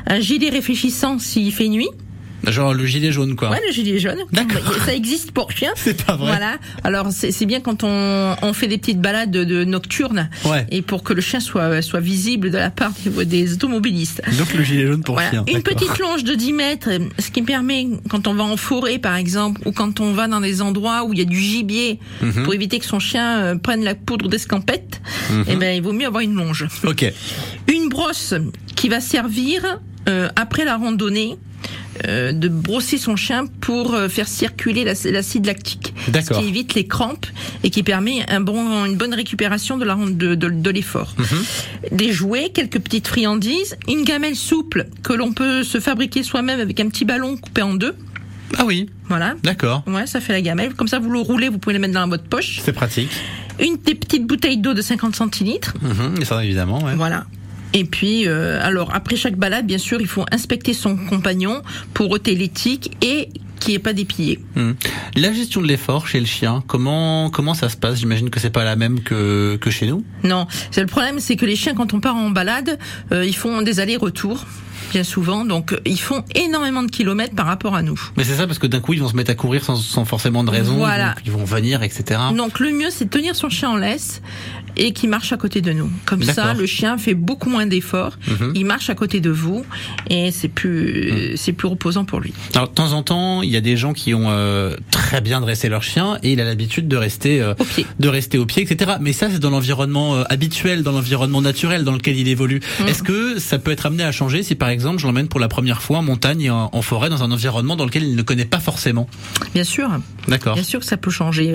Un 0.06 0.20
gilet 0.20 0.48
réfléchissant 0.50 1.18
s'il 1.18 1.52
fait 1.52 1.68
nuit. 1.68 1.88
Genre 2.50 2.74
le 2.74 2.86
gilet 2.86 3.12
jaune, 3.12 3.36
quoi. 3.36 3.50
Ouais, 3.50 3.60
le 3.66 3.72
gilet 3.72 3.98
jaune. 3.98 4.18
D'accord. 4.32 4.60
Ça 4.84 4.94
existe 4.94 5.32
pour 5.32 5.50
chien. 5.52 5.70
C'est 5.76 6.04
pas 6.04 6.16
vrai. 6.16 6.26
Voilà. 6.28 6.56
Alors 6.84 7.08
c'est 7.10 7.46
bien 7.46 7.60
quand 7.60 7.84
on, 7.84 8.36
on 8.42 8.52
fait 8.52 8.66
des 8.66 8.78
petites 8.78 9.00
balades 9.00 9.30
de, 9.30 9.64
nocturnes 9.64 10.28
ouais. 10.44 10.66
et 10.70 10.82
pour 10.82 11.02
que 11.02 11.12
le 11.12 11.20
chien 11.20 11.40
soit 11.40 11.82
soit 11.82 12.00
visible 12.00 12.50
de 12.50 12.56
la 12.58 12.70
part 12.70 12.92
des, 13.04 13.24
des 13.24 13.52
automobilistes. 13.54 14.22
Donc 14.38 14.52
le 14.54 14.62
gilet 14.62 14.86
jaune 14.86 15.02
pour 15.02 15.14
voilà. 15.16 15.30
chien. 15.30 15.44
Une 15.48 15.62
petite 15.62 15.98
longe 15.98 16.24
de 16.24 16.34
10 16.34 16.52
mètres, 16.52 16.90
ce 17.18 17.30
qui 17.30 17.42
permet 17.42 17.86
quand 18.08 18.26
on 18.26 18.34
va 18.34 18.44
en 18.44 18.56
forêt 18.56 18.98
par 18.98 19.16
exemple 19.16 19.60
ou 19.66 19.72
quand 19.72 20.00
on 20.00 20.12
va 20.12 20.28
dans 20.28 20.40
des 20.40 20.62
endroits 20.62 21.04
où 21.04 21.12
il 21.12 21.18
y 21.18 21.22
a 21.22 21.26
du 21.26 21.38
gibier 21.40 21.98
Mhm. 22.22 22.42
pour 22.44 22.54
éviter 22.54 22.78
que 22.78 22.84
son 22.84 22.98
chien 22.98 23.38
euh, 23.40 23.54
prenne 23.56 23.84
la 23.84 23.94
poudre 23.94 24.28
d'escampette, 24.28 25.00
eh 25.48 25.56
ben 25.56 25.76
il 25.76 25.82
vaut 25.82 25.92
mieux 25.92 26.06
avoir 26.06 26.22
une 26.22 26.34
longe. 26.34 26.66
Ok. 26.84 27.04
Une 27.68 27.88
brosse 27.88 28.34
qui 28.74 28.88
va 28.88 29.00
servir 29.00 29.80
euh, 30.08 30.28
après 30.36 30.64
la 30.64 30.76
randonnée 30.76 31.36
euh, 32.06 32.32
de 32.32 32.48
brosser 32.48 32.98
son 32.98 33.16
chien 33.16 33.46
pour 33.60 33.94
euh, 33.94 34.08
faire 34.08 34.28
circuler 34.28 34.84
la- 34.84 34.92
l'acide 35.10 35.46
lactique, 35.46 35.94
ce 36.06 36.32
qui 36.34 36.46
évite 36.48 36.74
les 36.74 36.86
crampes 36.86 37.26
et 37.64 37.70
qui 37.70 37.82
permet 37.82 38.24
un 38.30 38.40
bon, 38.40 38.84
une 38.84 38.96
bonne 38.96 39.14
récupération 39.14 39.78
de 39.78 39.84
la 39.84 39.94
ran- 39.94 40.06
de, 40.06 40.34
de, 40.34 40.48
de 40.48 40.70
l'effort. 40.70 41.14
Mhm. 41.18 41.96
Des 41.98 42.12
jouets, 42.12 42.50
quelques 42.54 42.78
petites 42.80 43.08
friandises, 43.08 43.76
une 43.88 44.04
gamelle 44.04 44.36
souple 44.36 44.86
que 45.02 45.12
l'on 45.12 45.32
peut 45.32 45.62
se 45.64 45.80
fabriquer 45.80 46.22
soi-même 46.22 46.60
avec 46.60 46.78
un 46.80 46.88
petit 46.88 47.04
ballon 47.04 47.36
coupé 47.36 47.62
en 47.62 47.74
deux. 47.74 47.94
Ah 48.56 48.64
oui, 48.64 48.88
Voilà. 49.08 49.34
d'accord. 49.42 49.82
Ouais, 49.86 50.06
ça 50.06 50.20
fait 50.20 50.32
la 50.32 50.40
gamelle. 50.40 50.72
Comme 50.74 50.88
ça, 50.88 50.98
vous 50.98 51.10
le 51.10 51.18
roulez, 51.20 51.48
vous 51.50 51.58
pouvez 51.58 51.74
le 51.74 51.80
mettre 51.80 51.92
dans 51.94 52.08
votre 52.08 52.24
poche. 52.24 52.60
C'est 52.64 52.72
pratique. 52.72 53.10
Une 53.60 53.76
des 53.76 53.94
petites 53.94 54.26
bouteilles 54.26 54.56
d'eau 54.56 54.72
de 54.72 54.80
50 54.80 55.14
centilitres. 55.16 55.74
Mhm, 55.82 56.24
ça, 56.24 56.42
évidemment, 56.44 56.82
ouais. 56.82 56.94
Voilà. 56.94 57.26
Et 57.74 57.84
puis, 57.84 58.26
euh, 58.26 58.58
alors 58.62 58.94
après 58.94 59.16
chaque 59.16 59.36
balade, 59.36 59.66
bien 59.66 59.78
sûr, 59.78 60.00
il 60.00 60.06
faut 60.06 60.24
inspecter 60.32 60.72
son 60.72 60.96
compagnon 60.96 61.62
pour 61.94 62.10
ôter 62.10 62.34
l'éthique 62.34 62.96
et 63.02 63.28
qu'il 63.60 63.72
n'y 63.72 63.76
ait 63.76 63.80
pas 63.80 63.92
d'épillé. 63.92 64.40
Mhm. 64.56 64.76
La 65.16 65.32
gestion 65.32 65.60
de 65.60 65.66
l'effort 65.66 66.06
chez 66.06 66.20
le 66.20 66.26
chien, 66.26 66.62
comment 66.66 67.30
comment 67.30 67.54
ça 67.54 67.68
se 67.68 67.76
passe? 67.76 67.98
J'imagine 67.98 68.30
que 68.30 68.40
c'est 68.40 68.50
pas 68.50 68.64
la 68.64 68.76
même 68.76 69.00
que 69.00 69.56
que 69.60 69.70
chez 69.70 69.86
nous. 69.86 70.04
Non, 70.24 70.46
c'est 70.70 70.80
le 70.80 70.86
problème, 70.86 71.20
c'est 71.20 71.36
que 71.36 71.46
les 71.46 71.56
chiens, 71.56 71.74
quand 71.74 71.92
on 71.92 72.00
part 72.00 72.16
en 72.16 72.30
balade, 72.30 72.78
euh, 73.12 73.24
ils 73.24 73.36
font 73.36 73.62
des 73.62 73.80
allers-retours. 73.80 74.44
Bien 74.92 75.04
souvent, 75.04 75.44
donc 75.44 75.78
ils 75.84 76.00
font 76.00 76.24
énormément 76.34 76.82
de 76.82 76.90
kilomètres 76.90 77.34
par 77.34 77.44
rapport 77.44 77.74
à 77.74 77.82
nous. 77.82 78.00
Mais 78.16 78.24
c'est 78.24 78.36
ça 78.36 78.46
parce 78.46 78.58
que 78.58 78.66
d'un 78.66 78.80
coup 78.80 78.94
ils 78.94 79.02
vont 79.02 79.08
se 79.08 79.16
mettre 79.16 79.30
à 79.30 79.34
courir 79.34 79.62
sans, 79.62 79.76
sans 79.76 80.06
forcément 80.06 80.44
de 80.44 80.50
raison. 80.50 80.76
Voilà. 80.76 81.14
Ils 81.26 81.30
vont, 81.30 81.40
ils 81.40 81.40
vont 81.40 81.56
venir, 81.56 81.82
etc. 81.82 82.18
Donc 82.34 82.58
le 82.58 82.70
mieux, 82.70 82.88
c'est 82.88 83.04
de 83.04 83.10
tenir 83.10 83.36
son 83.36 83.50
chien 83.50 83.68
en 83.68 83.76
laisse 83.76 84.22
et 84.78 84.92
qu'il 84.92 85.10
marche 85.10 85.32
à 85.32 85.36
côté 85.36 85.60
de 85.60 85.72
nous. 85.72 85.90
Comme 86.06 86.22
ça, 86.22 86.54
le 86.54 86.66
chien 86.66 86.96
fait 86.98 87.14
beaucoup 87.14 87.50
moins 87.50 87.66
d'efforts. 87.66 88.16
Mhm. 88.28 88.52
Il 88.54 88.64
marche 88.64 88.90
à 88.90 88.94
côté 88.94 89.20
de 89.20 89.30
vous 89.30 89.64
et 90.08 90.30
c'est 90.30 90.48
plus, 90.48 91.32
c'est 91.36 91.52
plus 91.52 91.68
reposant 91.68 92.04
pour 92.04 92.20
lui. 92.20 92.32
Alors 92.54 92.68
de 92.68 92.74
temps 92.74 92.92
en 92.92 93.02
temps, 93.02 93.42
il 93.42 93.50
y 93.50 93.56
a 93.56 93.60
des 93.60 93.76
gens 93.76 93.92
qui 93.92 94.14
ont 94.14 94.26
euh, 94.30 94.76
très 94.90 95.20
bien 95.20 95.40
dressé 95.40 95.68
leur 95.68 95.82
chien 95.82 96.18
et 96.22 96.32
il 96.32 96.40
a 96.40 96.44
l'habitude 96.44 96.88
de 96.88 96.96
rester 96.96 97.40
euh, 97.40 97.54
Au 97.58 97.64
pied. 97.64 97.86
de 97.98 98.08
rester 98.08 98.38
au 98.38 98.46
pied, 98.46 98.62
etc. 98.62 98.92
Mais 99.00 99.12
ça, 99.12 99.28
c'est 99.30 99.38
dans 99.40 99.50
l'environnement 99.50 100.16
euh, 100.16 100.22
habituel, 100.28 100.82
dans 100.82 100.92
l'environnement 100.92 101.42
naturel 101.42 101.84
dans 101.84 101.92
lequel 101.92 102.16
il 102.16 102.28
évolue. 102.28 102.60
Mm. 102.80 102.88
Est-ce 102.88 103.02
que 103.02 103.38
ça 103.38 103.58
peut 103.58 103.72
être 103.72 103.86
amené 103.86 104.04
à 104.04 104.12
changer 104.12 104.42
si, 104.42 104.54
par 104.54 104.68
exemple, 104.68 104.98
je 105.00 105.06
l'emmène 105.06 105.28
pour 105.28 105.40
la 105.40 105.48
première 105.48 105.82
fois 105.82 105.98
en 105.98 106.02
montagne 106.02 106.42
et 106.42 106.50
en, 106.50 106.70
en 106.72 106.82
forêt, 106.82 107.08
dans 107.08 107.22
un 107.22 107.30
environnement 107.32 107.76
dans 107.76 107.84
lequel 107.84 108.04
il 108.04 108.14
ne 108.16 108.22
connaît 108.22 108.44
pas 108.44 108.60
forcément? 108.60 109.08
Bien 109.54 109.64
sûr. 109.64 109.90
D'accord. 110.28 110.54
Bien 110.54 110.62
sûr 110.62 110.80
que 110.80 110.86
ça 110.86 110.96
peut 110.96 111.10
changer. 111.10 111.54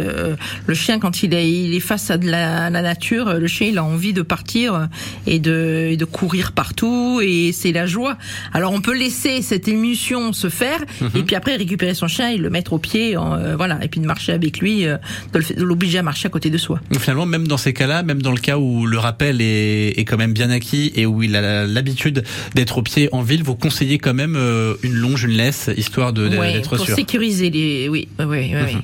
Le 0.67 0.73
chien, 0.73 0.99
quand 0.99 1.23
il 1.23 1.33
est, 1.33 1.49
il 1.51 1.73
est 1.73 1.79
face 1.79 2.09
à 2.11 2.17
de 2.17 2.29
la, 2.29 2.69
la 2.69 2.81
nature, 2.81 3.12
le 3.17 3.47
chien, 3.47 3.67
il 3.67 3.77
a 3.77 3.83
envie 3.83 4.13
de 4.13 4.21
partir 4.21 4.73
euh, 4.75 4.85
et 5.27 5.39
de, 5.39 5.89
et 5.91 5.97
de 5.97 6.05
courir 6.05 6.51
partout, 6.51 7.19
et 7.23 7.51
c'est 7.51 7.71
la 7.71 7.85
joie. 7.85 8.17
Alors 8.53 8.71
on 8.73 8.81
peut 8.81 8.97
laisser 8.97 9.41
cette 9.41 9.67
émulsion 9.67 10.33
se 10.33 10.49
faire, 10.49 10.79
Mhm. 11.01 11.09
et 11.15 11.23
puis 11.23 11.35
après 11.35 11.55
récupérer 11.55 11.93
son 11.93 12.07
chien 12.07 12.29
et 12.29 12.37
le 12.37 12.49
mettre 12.49 12.73
au 12.73 12.79
pied, 12.79 13.15
euh, 13.17 13.55
voilà, 13.55 13.79
et 13.83 13.87
puis 13.87 13.99
de 13.99 14.05
marcher 14.05 14.31
avec 14.31 14.59
lui, 14.59 14.85
euh, 14.85 14.97
de 15.33 15.41
l'obliger 15.63 15.99
à 15.99 16.03
marcher 16.03 16.27
à 16.27 16.29
côté 16.29 16.49
de 16.49 16.57
soi. 16.57 16.79
Finalement, 16.99 17.25
même 17.25 17.47
dans 17.47 17.57
ces 17.57 17.73
cas-là, 17.73 18.03
même 18.03 18.21
dans 18.21 18.31
le 18.31 18.37
cas 18.39 18.57
où 18.57 18.85
le 18.85 18.97
rappel 18.97 19.41
est, 19.41 19.99
est 19.99 20.05
quand 20.05 20.17
même 20.17 20.33
bien 20.33 20.49
acquis 20.49 20.91
et 20.95 21.05
où 21.05 21.21
il 21.23 21.35
a 21.35 21.65
l'habitude 21.67 22.23
d'être 22.55 22.77
au 22.77 22.81
pied 22.81 23.09
en 23.11 23.21
ville, 23.21 23.43
vous 23.43 23.55
conseillez 23.55 23.97
quand 23.97 24.13
même 24.13 24.35
une 24.83 24.93
longe, 24.93 25.23
une 25.25 25.31
laisse, 25.31 25.69
histoire 25.77 26.13
de 26.13 26.23
Ouais, 26.33 26.53
d'être 26.53 26.75
pour 26.77 26.85
sûr. 26.85 26.95
sécuriser 26.95 27.49
les, 27.49 27.89
oui, 27.89 28.07
oui, 28.19 28.25
oui. 28.27 28.53
oui. 28.53 28.77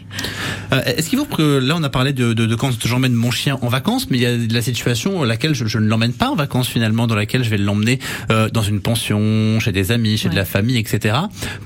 Euh, 0.73 0.81
Est-ce 0.85 1.09
qu'il 1.09 1.17
faut 1.17 1.25
que 1.25 1.57
là 1.57 1.75
on 1.77 1.83
a 1.83 1.89
parlé 1.89 2.13
de, 2.13 2.33
de, 2.33 2.45
de 2.45 2.55
quand 2.55 2.71
j'emmène 2.85 3.13
mon 3.13 3.31
chien 3.31 3.57
en 3.61 3.69
vacances, 3.69 4.07
mais 4.11 4.18
il 4.19 4.23
y 4.23 4.25
a 4.25 4.37
de 4.37 4.53
la 4.53 4.61
situation 4.61 5.13
dans 5.13 5.23
laquelle 5.25 5.55
je, 5.55 5.65
je 5.65 5.77
ne 5.77 5.87
l'emmène 5.87 6.13
pas 6.13 6.29
en 6.29 6.35
vacances 6.35 6.67
finalement, 6.67 7.07
dans 7.07 7.15
laquelle 7.15 7.43
je 7.43 7.49
vais 7.49 7.57
l'emmener 7.57 7.99
euh, 8.31 8.49
dans 8.49 8.61
une 8.61 8.81
pension, 8.81 9.59
chez 9.59 9.71
des 9.71 9.91
amis, 9.91 10.17
chez 10.17 10.29
de 10.29 10.35
la 10.35 10.45
famille, 10.45 10.77
etc. 10.77 11.15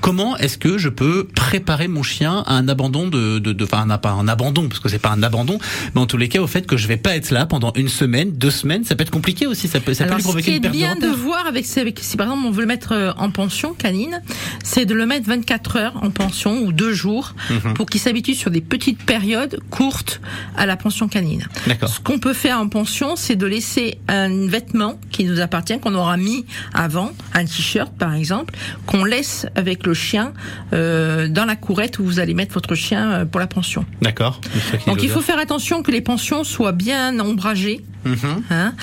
Comment 0.00 0.36
est-ce 0.36 0.58
que 0.58 0.78
je 0.78 0.88
peux 0.88 1.24
préparer 1.34 1.88
mon 1.88 2.02
chien 2.02 2.42
à 2.46 2.54
un 2.54 2.68
abandon 2.68 3.08
de, 3.08 3.38
de, 3.38 3.52
de 3.52 3.64
enfin 3.64 3.86
pas 3.98 4.10
un 4.10 4.28
abandon 4.28 4.68
parce 4.68 4.80
que 4.80 4.88
c'est 4.88 4.98
pas 4.98 5.10
un 5.10 5.22
abandon, 5.22 5.58
mais 5.94 6.00
en 6.00 6.06
tous 6.06 6.16
les 6.16 6.28
cas 6.28 6.40
au 6.40 6.46
fait 6.46 6.66
que 6.66 6.76
je 6.76 6.86
vais 6.86 6.96
pas 6.96 7.16
être 7.16 7.30
là 7.30 7.46
pendant 7.46 7.72
une 7.74 7.88
semaine, 7.88 8.32
deux 8.32 8.50
semaines, 8.50 8.84
ça 8.84 8.94
peut 8.94 9.02
être 9.02 9.10
compliqué 9.10 9.46
aussi, 9.46 9.68
ça 9.68 9.80
peut 9.80 9.94
ça 9.94 10.04
peut 10.04 10.08
Alors, 10.10 10.18
lui 10.18 10.22
ce 10.22 10.28
provoquer 10.28 10.44
qui 10.44 10.50
est 10.52 10.56
une 10.56 10.62
perte 10.62 10.74
bien 10.74 10.94
de 10.96 11.08
voir 11.08 11.46
avec, 11.46 11.66
avec 11.76 11.98
si 12.00 12.16
par 12.16 12.26
exemple 12.26 12.46
on 12.46 12.50
veut 12.50 12.62
le 12.62 12.66
mettre 12.68 12.92
euh, 12.92 13.12
en 13.16 13.30
pension 13.30 13.74
canine, 13.74 14.22
c'est 14.62 14.86
de 14.86 14.94
le 14.94 15.06
mettre 15.06 15.26
24 15.28 15.76
heures 15.76 16.00
en 16.02 16.10
pension 16.10 16.62
ou 16.62 16.72
deux 16.72 16.92
jours 16.92 17.34
Mhm. 17.50 17.74
pour 17.74 17.86
qu'il 17.86 18.00
s'habitue 18.00 18.34
sur 18.34 18.50
des 18.50 18.60
petites 18.60 19.02
périodes 19.02 19.58
courtes 19.70 20.20
à 20.56 20.66
la 20.66 20.76
pension 20.76 21.08
canine. 21.08 21.46
D'accord. 21.66 21.88
Ce 21.88 22.00
qu'on 22.00 22.18
peut 22.18 22.33
faire 22.34 22.58
en 22.58 22.68
pension, 22.68 23.16
c'est 23.16 23.36
de 23.36 23.46
laisser 23.46 23.98
un 24.08 24.46
vêtement 24.46 24.98
qui 25.10 25.24
nous 25.24 25.40
appartient, 25.40 25.78
qu'on 25.80 25.94
aura 25.94 26.16
mis 26.16 26.44
avant, 26.74 27.12
un 27.32 27.44
t-shirt 27.44 27.92
par 27.96 28.14
exemple, 28.14 28.54
qu'on 28.86 29.04
laisse 29.04 29.46
avec 29.54 29.86
le 29.86 29.94
chien 29.94 30.32
euh, 30.72 31.28
dans 31.28 31.44
la 31.44 31.56
courette 31.56 31.98
où 31.98 32.04
vous 32.04 32.20
allez 32.20 32.34
mettre 32.34 32.54
votre 32.54 32.74
chien 32.74 33.10
euh, 33.10 33.24
pour 33.24 33.40
la 33.40 33.46
pension. 33.46 33.86
D'accord. 34.02 34.40
Donc 34.86 35.02
il 35.02 35.08
faut 35.08 35.20
faire 35.22 35.38
attention 35.38 35.82
que 35.82 35.90
les 35.90 36.00
pensions 36.00 36.44
soient 36.44 36.72
bien 36.72 37.18
ombragées 37.20 37.82
Mhm. 38.04 38.42
hein, 38.50 38.74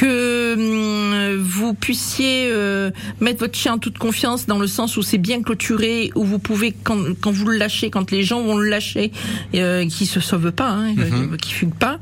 que 0.00 0.54
hum, 0.54 1.36
vous 1.42 1.74
puissiez 1.74 2.48
euh, 2.50 2.90
mettre 3.20 3.40
votre 3.40 3.54
chien 3.58 3.74
en 3.74 3.78
toute 3.78 3.98
confiance 3.98 4.46
dans 4.46 4.58
le 4.58 4.66
sens 4.66 4.96
où 4.96 5.02
c'est 5.02 5.18
bien 5.18 5.42
clôturé, 5.42 6.10
où 6.14 6.24
vous 6.24 6.38
pouvez 6.38 6.72
quand, 6.72 6.98
quand 7.20 7.30
vous 7.32 7.46
le 7.48 7.58
lâchez, 7.58 7.90
quand 7.90 8.10
les 8.10 8.22
gens 8.22 8.42
vont 8.42 8.56
le 8.56 8.68
lâcher, 8.68 9.12
euh, 9.54 9.86
qui 9.86 10.06
se 10.06 10.20
sauve 10.20 10.52
pas, 10.52 10.70
hein, 10.70 10.94
Mhm. 10.94 11.32
euh, 11.32 11.36
qui 11.36 11.52
fugue 11.52 11.74
pas. 11.74 11.98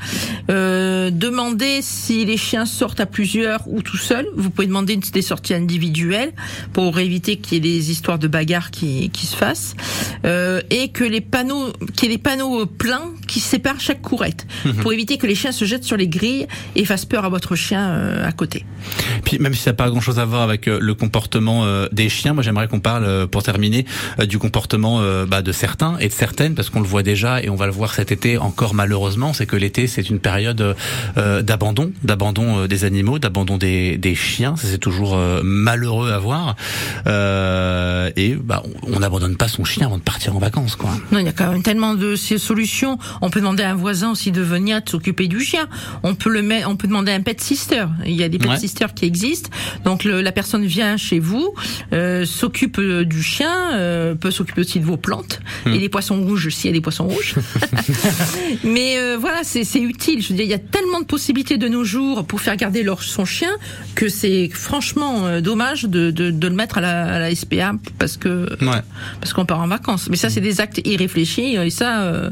Euh, 0.49 1.11
demandez 1.11 1.81
si 1.83 2.25
les 2.25 2.37
chiens 2.37 2.67
sortent 2.67 3.01
à 3.01 3.07
plusieurs 3.07 3.67
ou 3.67 3.83
tout 3.83 3.97
seul. 3.97 4.27
Vous 4.37 4.51
pouvez 4.51 4.69
demander 4.69 4.97
des 4.97 5.23
sorties 5.23 5.55
individuelles 5.55 6.33
pour 6.73 6.99
éviter 7.01 7.37
qu'il 7.37 7.55
y 7.55 7.57
ait 7.57 7.73
des 7.79 7.91
histoires 7.91 8.19
de 8.21 8.29
bagarres 8.29 8.71
qui, 8.71 9.11
qui 9.11 9.27
se 9.27 9.35
fassent 9.35 9.75
euh, 10.25 10.61
et 10.71 10.89
que 10.91 11.03
les 11.05 11.21
panneaux, 11.21 11.73
qu'il 11.97 12.11
y 12.11 12.13
ait 12.13 12.17
des 12.17 12.23
panneaux 12.23 12.65
pleins 12.67 13.11
qui 13.27 13.41
séparent 13.41 13.81
chaque 13.81 14.03
courette 14.03 14.47
pour 14.83 14.93
éviter 14.93 15.19
que 15.19 15.27
les 15.27 15.35
chiens 15.35 15.53
se 15.53 15.65
jettent 15.65 15.85
sur 15.85 15.97
les 15.97 16.09
grilles 16.09 16.47
et 16.77 16.85
fassent 16.85 17.05
peur 17.05 17.25
à 17.25 17.29
votre 17.29 17.57
chien 17.57 17.88
euh, 17.89 18.27
à 18.27 18.33
côté. 18.33 18.65
Puis 19.25 19.39
même 19.39 19.55
si 19.55 19.63
ça 19.63 19.71
n'a 19.71 19.77
pas 19.77 19.89
grand-chose 19.91 20.19
à 20.19 20.25
voir 20.25 20.43
avec 20.43 20.69
euh, 20.69 20.79
le 20.81 20.95
comportement 20.95 21.65
euh, 21.65 21.89
des 21.93 22.09
chiens, 22.09 22.35
moi 22.35 22.43
j'aimerais 22.43 22.69
qu'on 22.69 22.81
parle, 22.81 23.27
pour 23.29 23.43
terminer, 23.43 23.87
du 24.27 24.39
comportement 24.39 25.01
bah, 25.27 25.43
de 25.43 25.53
certains 25.53 25.97
et 25.99 26.09
de 26.09 26.13
certaines, 26.13 26.55
parce 26.55 26.71
qu'on 26.71 26.81
le 26.81 26.87
voit 26.87 27.03
déjà 27.03 27.43
et 27.43 27.49
on 27.49 27.57
va 27.57 27.67
le 27.67 27.73
voir 27.73 27.95
cet 27.95 28.13
été 28.13 28.39
encore 28.39 28.75
malheureusement, 28.75 29.33
c'est 29.33 29.47
que 29.47 29.57
l'été 29.57 29.87
c'est 29.87 30.09
une 30.11 30.19
période 30.19 30.77
d'abandon, 31.17 31.93
d'abandon 32.03 32.67
des 32.67 32.85
animaux, 32.85 33.19
d'abandon 33.19 33.57
des, 33.57 33.97
des 33.97 34.15
chiens, 34.15 34.57
ça 34.57 34.69
c'est 34.69 34.79
toujours 34.79 35.19
malheureux 35.43 36.11
à 36.11 36.19
voir. 36.19 36.57
Euh, 37.07 38.11
et 38.17 38.35
bah, 38.35 38.63
on 38.87 38.99
on 38.99 39.01
n'abandonne 39.01 39.37
pas 39.37 39.47
son 39.47 39.65
chien 39.65 39.87
avant 39.87 39.97
de 39.97 40.03
partir 40.03 40.35
en 40.35 40.41
vacances, 40.41 40.75
quoi. 40.75 40.91
Non, 41.13 41.21
il 41.21 41.27
y 41.27 41.29
a 41.29 41.33
quand 41.33 41.53
même 41.53 41.63
tellement 41.63 41.95
de 41.95 42.17
ces 42.17 42.37
solutions. 42.37 42.99
On 43.21 43.31
peut 43.31 43.39
demander 43.39 43.63
à 43.63 43.71
un 43.71 43.77
voisin 43.77 44.11
aussi 44.11 44.33
de 44.33 44.43
venir 44.43 44.81
s'occuper 44.85 45.29
du 45.29 45.39
chien. 45.39 45.69
On 46.03 46.17
peut 46.17 46.31
le 46.31 46.43
mettre, 46.43 46.69
on 46.69 46.75
peut 46.75 46.89
demander 46.89 47.13
à 47.13 47.15
un 47.15 47.21
pet 47.21 47.41
sister. 47.41 47.78
Il 48.07 48.15
y 48.15 48.23
a 48.23 48.29
des 48.29 48.39
pet 48.39 48.49
Ouais. 48.49 48.59
sisters 48.59 48.95
qui 48.95 49.05
existent. 49.05 49.51
Donc 49.85 50.05
le- 50.05 50.21
la 50.23 50.33
personne 50.33 50.65
vient 50.65 50.97
chez 50.97 51.19
vous, 51.19 51.55
euh, 51.93 52.25
s'occupe 52.25 52.79
euh, 52.79 53.05
du 53.05 53.23
chien, 53.23 53.73
euh, 53.75 54.15
peut 54.15 54.31
s'occuper 54.31 54.61
aussi 54.63 54.81
de 54.81 54.85
vos 54.85 54.97
plantes 54.97 55.41
Hmm. 55.67 55.73
et 55.75 55.79
les 55.79 55.89
poissons 55.89 56.21
rouges 56.23 56.49
s'il 56.51 56.69
y 56.71 56.73
a 56.73 56.73
des 56.73 56.81
poissons 56.81 57.07
rouges. 57.09 57.35
Mais 58.65 58.99
euh, 58.99 59.17
voilà, 59.21 59.41
c'est 59.45 59.63
utile. 59.81 60.23
Je 60.23 60.29
veux 60.29 60.35
dire, 60.35 60.45
il 60.45 60.51
y 60.51 60.55
a 60.55 60.59
tellement 60.59 61.01
de 61.01 61.05
possibilités 61.07 61.57
de 61.59 61.69
nos 61.69 61.85
jours 61.85 62.25
pour 62.27 62.41
faire 62.41 62.57
garder 62.57 62.83
leur, 62.83 63.03
son 63.03 63.25
chien 63.25 63.51
que 63.95 64.09
c'est 64.09 64.49
franchement 64.53 65.27
euh, 65.27 65.41
dommage 65.41 65.85
de, 65.85 66.11
de, 66.11 66.31
de 66.31 66.49
le 66.49 66.55
mettre 66.55 66.79
à 66.79 66.81
la, 66.81 67.05
à 67.15 67.19
la 67.19 67.35
SPA 67.35 67.73
parce 67.99 68.17
que 68.17 68.49
Ouais. 68.65 68.81
parce 69.21 69.33
qu'on 69.33 69.45
part 69.45 69.61
en 69.61 69.69
vacances. 69.69 70.09
Mais 70.11 70.17
ça, 70.17 70.31
c'est 70.31 70.41
des 70.41 70.61
actes 70.61 70.81
irréfléchis 70.85 71.57
et 71.57 71.71
ça, 71.71 72.03
euh, 72.03 72.31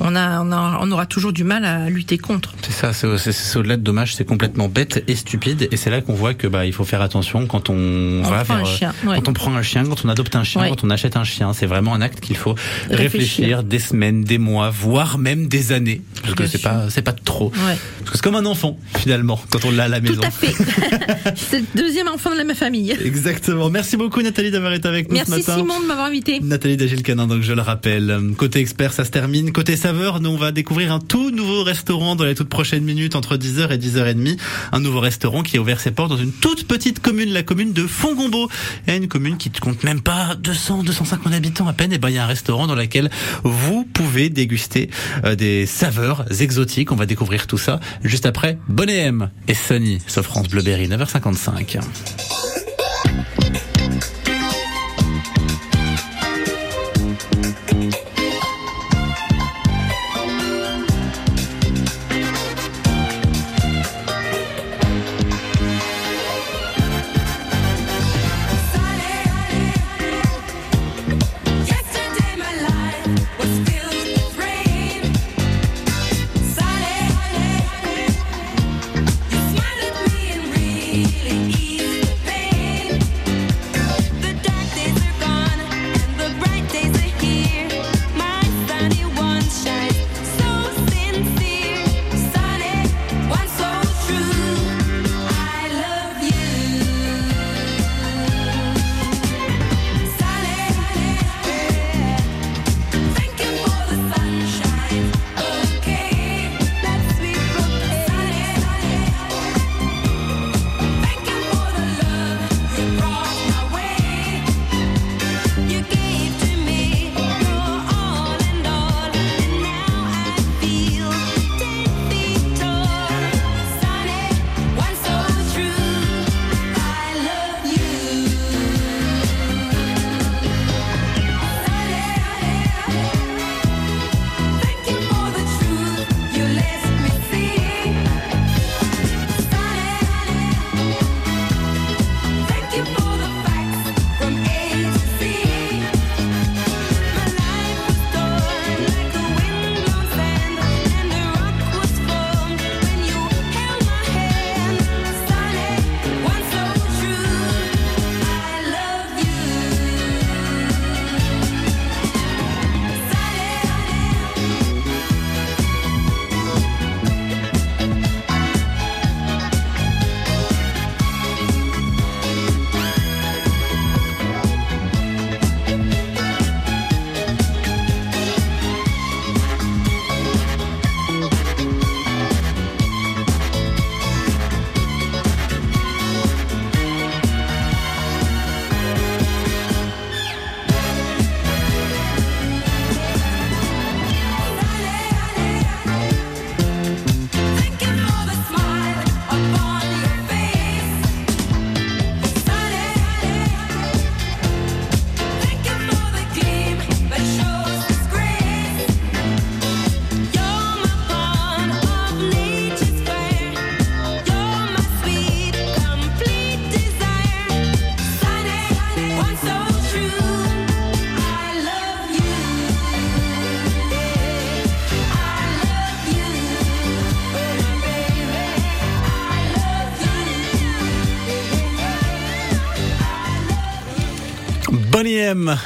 on, 0.00 0.14
a, 0.16 0.40
on, 0.42 0.52
a, 0.52 0.78
on 0.82 0.90
aura 0.90 1.06
toujours 1.06 1.32
du 1.32 1.44
mal 1.44 1.64
à 1.64 1.88
lutter 1.90 2.18
contre. 2.18 2.54
C'est 2.62 2.72
ça, 2.72 2.92
c'est 2.92 3.58
au-delà 3.58 3.76
de 3.76 3.82
dommage, 3.82 4.14
c'est 4.14 4.24
complètement 4.24 4.68
bête 4.68 4.87
et 5.06 5.14
stupide, 5.14 5.68
et 5.70 5.76
c'est 5.76 5.90
là 5.90 6.00
qu'on 6.00 6.14
voit 6.14 6.34
que 6.34 6.46
bah 6.46 6.66
il 6.66 6.72
faut 6.72 6.84
faire 6.84 7.02
attention 7.02 7.46
quand 7.46 7.70
on, 7.70 7.74
On 7.74 8.22
va 8.30 8.42
vers, 8.42 8.62
euh, 8.62 8.64
chien, 8.64 8.92
ouais. 9.06 9.16
quand 9.16 9.28
on 9.28 9.32
prend 9.32 9.54
un 9.54 9.62
chien, 9.62 9.84
quand 9.84 10.04
on 10.04 10.08
adopte 10.08 10.34
un 10.36 10.44
chien, 10.44 10.62
Ouais. 10.62 10.70
quand 10.70 10.84
on 10.84 10.90
achète 10.90 11.16
un 11.16 11.24
chien, 11.24 11.52
c'est 11.52 11.66
vraiment 11.66 11.94
un 11.94 12.00
acte 12.00 12.20
qu'il 12.20 12.36
faut 12.36 12.54
réfléchir, 12.90 12.98
Réfléchir. 13.44 13.62
des 13.62 13.78
semaines, 13.78 14.24
des 14.24 14.38
mois, 14.38 14.70
voire 14.70 15.18
même 15.18 15.48
des 15.48 15.72
années, 15.72 16.00
parce 16.22 16.34
que 16.34 16.46
c'est 16.46 16.62
pas 16.62 16.86
c'est 16.90 17.02
pas 17.02 17.12
trop. 17.12 17.46
Ouais. 17.54 17.76
Parce 18.00 18.10
que 18.10 18.16
c'est 18.16 18.22
comme 18.22 18.36
un 18.36 18.46
enfant, 18.46 18.78
finalement, 18.96 19.40
quand 19.50 19.64
on 19.64 19.70
l'a 19.70 19.84
à 19.84 19.88
la 19.88 20.00
maison. 20.00 20.20
Tout 20.20 20.26
à 20.26 20.30
fait. 20.30 20.54
c'est 21.36 21.60
le 21.60 21.66
deuxième 21.74 22.08
enfant 22.08 22.30
de 22.30 22.36
la 22.36 22.44
même 22.44 22.56
famille. 22.56 22.96
Exactement. 23.04 23.68
Merci 23.70 23.96
beaucoup 23.96 24.22
Nathalie 24.22 24.50
d'avoir 24.50 24.72
été 24.72 24.88
avec 24.88 25.08
nous 25.08 25.14
Merci 25.16 25.32
ce 25.32 25.36
matin. 25.38 25.56
Simon 25.56 25.80
de 25.80 25.86
m'avoir 25.86 26.06
invité. 26.06 26.40
Nathalie 26.40 26.76
Dagil-Canin, 26.76 27.26
donc 27.26 27.42
je 27.42 27.52
le 27.52 27.62
rappelle. 27.62 28.18
Côté 28.36 28.60
expert, 28.60 28.92
ça 28.92 29.04
se 29.04 29.10
termine. 29.10 29.52
Côté 29.52 29.76
saveur, 29.76 30.20
nous 30.20 30.30
on 30.30 30.36
va 30.36 30.52
découvrir 30.52 30.92
un 30.92 31.00
tout 31.00 31.30
nouveau 31.30 31.62
restaurant 31.62 32.16
dans 32.16 32.24
les 32.24 32.34
toutes 32.34 32.48
prochaines 32.48 32.84
minutes 32.84 33.16
entre 33.16 33.36
10h 33.36 33.70
et 33.72 33.78
10h30. 33.78 34.36
Un 34.72 34.77
nouveau 34.80 35.00
restaurant 35.00 35.42
qui 35.42 35.56
a 35.56 35.60
ouvert 35.60 35.80
ses 35.80 35.90
portes 35.90 36.10
dans 36.10 36.16
une 36.16 36.32
toute 36.32 36.66
petite 36.66 37.00
commune, 37.00 37.32
la 37.32 37.42
commune 37.42 37.72
de 37.72 37.86
Fongombo. 37.86 38.48
Et 38.86 38.96
une 38.96 39.08
commune 39.08 39.36
qui 39.36 39.50
ne 39.50 39.58
compte 39.58 39.84
même 39.84 40.00
pas 40.00 40.34
200, 40.34 40.84
250 40.84 41.32
habitants 41.32 41.68
à 41.68 41.72
peine. 41.72 41.92
Et 41.92 41.98
ben 41.98 42.08
il 42.08 42.14
y 42.14 42.18
a 42.18 42.24
un 42.24 42.26
restaurant 42.28 42.66
dans 42.66 42.74
lequel 42.74 43.10
vous 43.44 43.84
pouvez 43.84 44.30
déguster 44.30 44.90
euh, 45.24 45.34
des 45.34 45.66
saveurs 45.66 46.24
exotiques. 46.40 46.92
On 46.92 46.96
va 46.96 47.06
découvrir 47.06 47.46
tout 47.46 47.58
ça 47.58 47.80
juste 48.02 48.26
après 48.26 48.58
Bonnet 48.68 48.98
M 48.98 49.30
et 49.46 49.54
Sunny 49.54 49.98
sur 50.06 50.22
France 50.22 50.48
Bleuberry 50.48 50.88
9h55. 50.88 52.57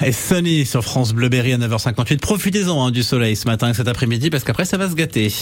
Et 0.05 0.11
Sunny 0.11 0.67
sur 0.67 0.83
France 0.83 1.13
Bleu 1.13 1.29
Berry 1.29 1.53
à 1.53 1.59
9h58. 1.59 2.19
Profitez-en 2.19 2.87
hein, 2.87 2.91
du 2.91 3.05
soleil 3.05 3.37
ce 3.37 3.47
matin 3.47 3.71
et 3.71 3.75
cet 3.75 3.87
après-midi 3.87 4.29
parce 4.29 4.43
qu'après 4.43 4.65
ça 4.65 4.77
va 4.77 4.91
se 4.91 4.95
gâter. 4.95 5.33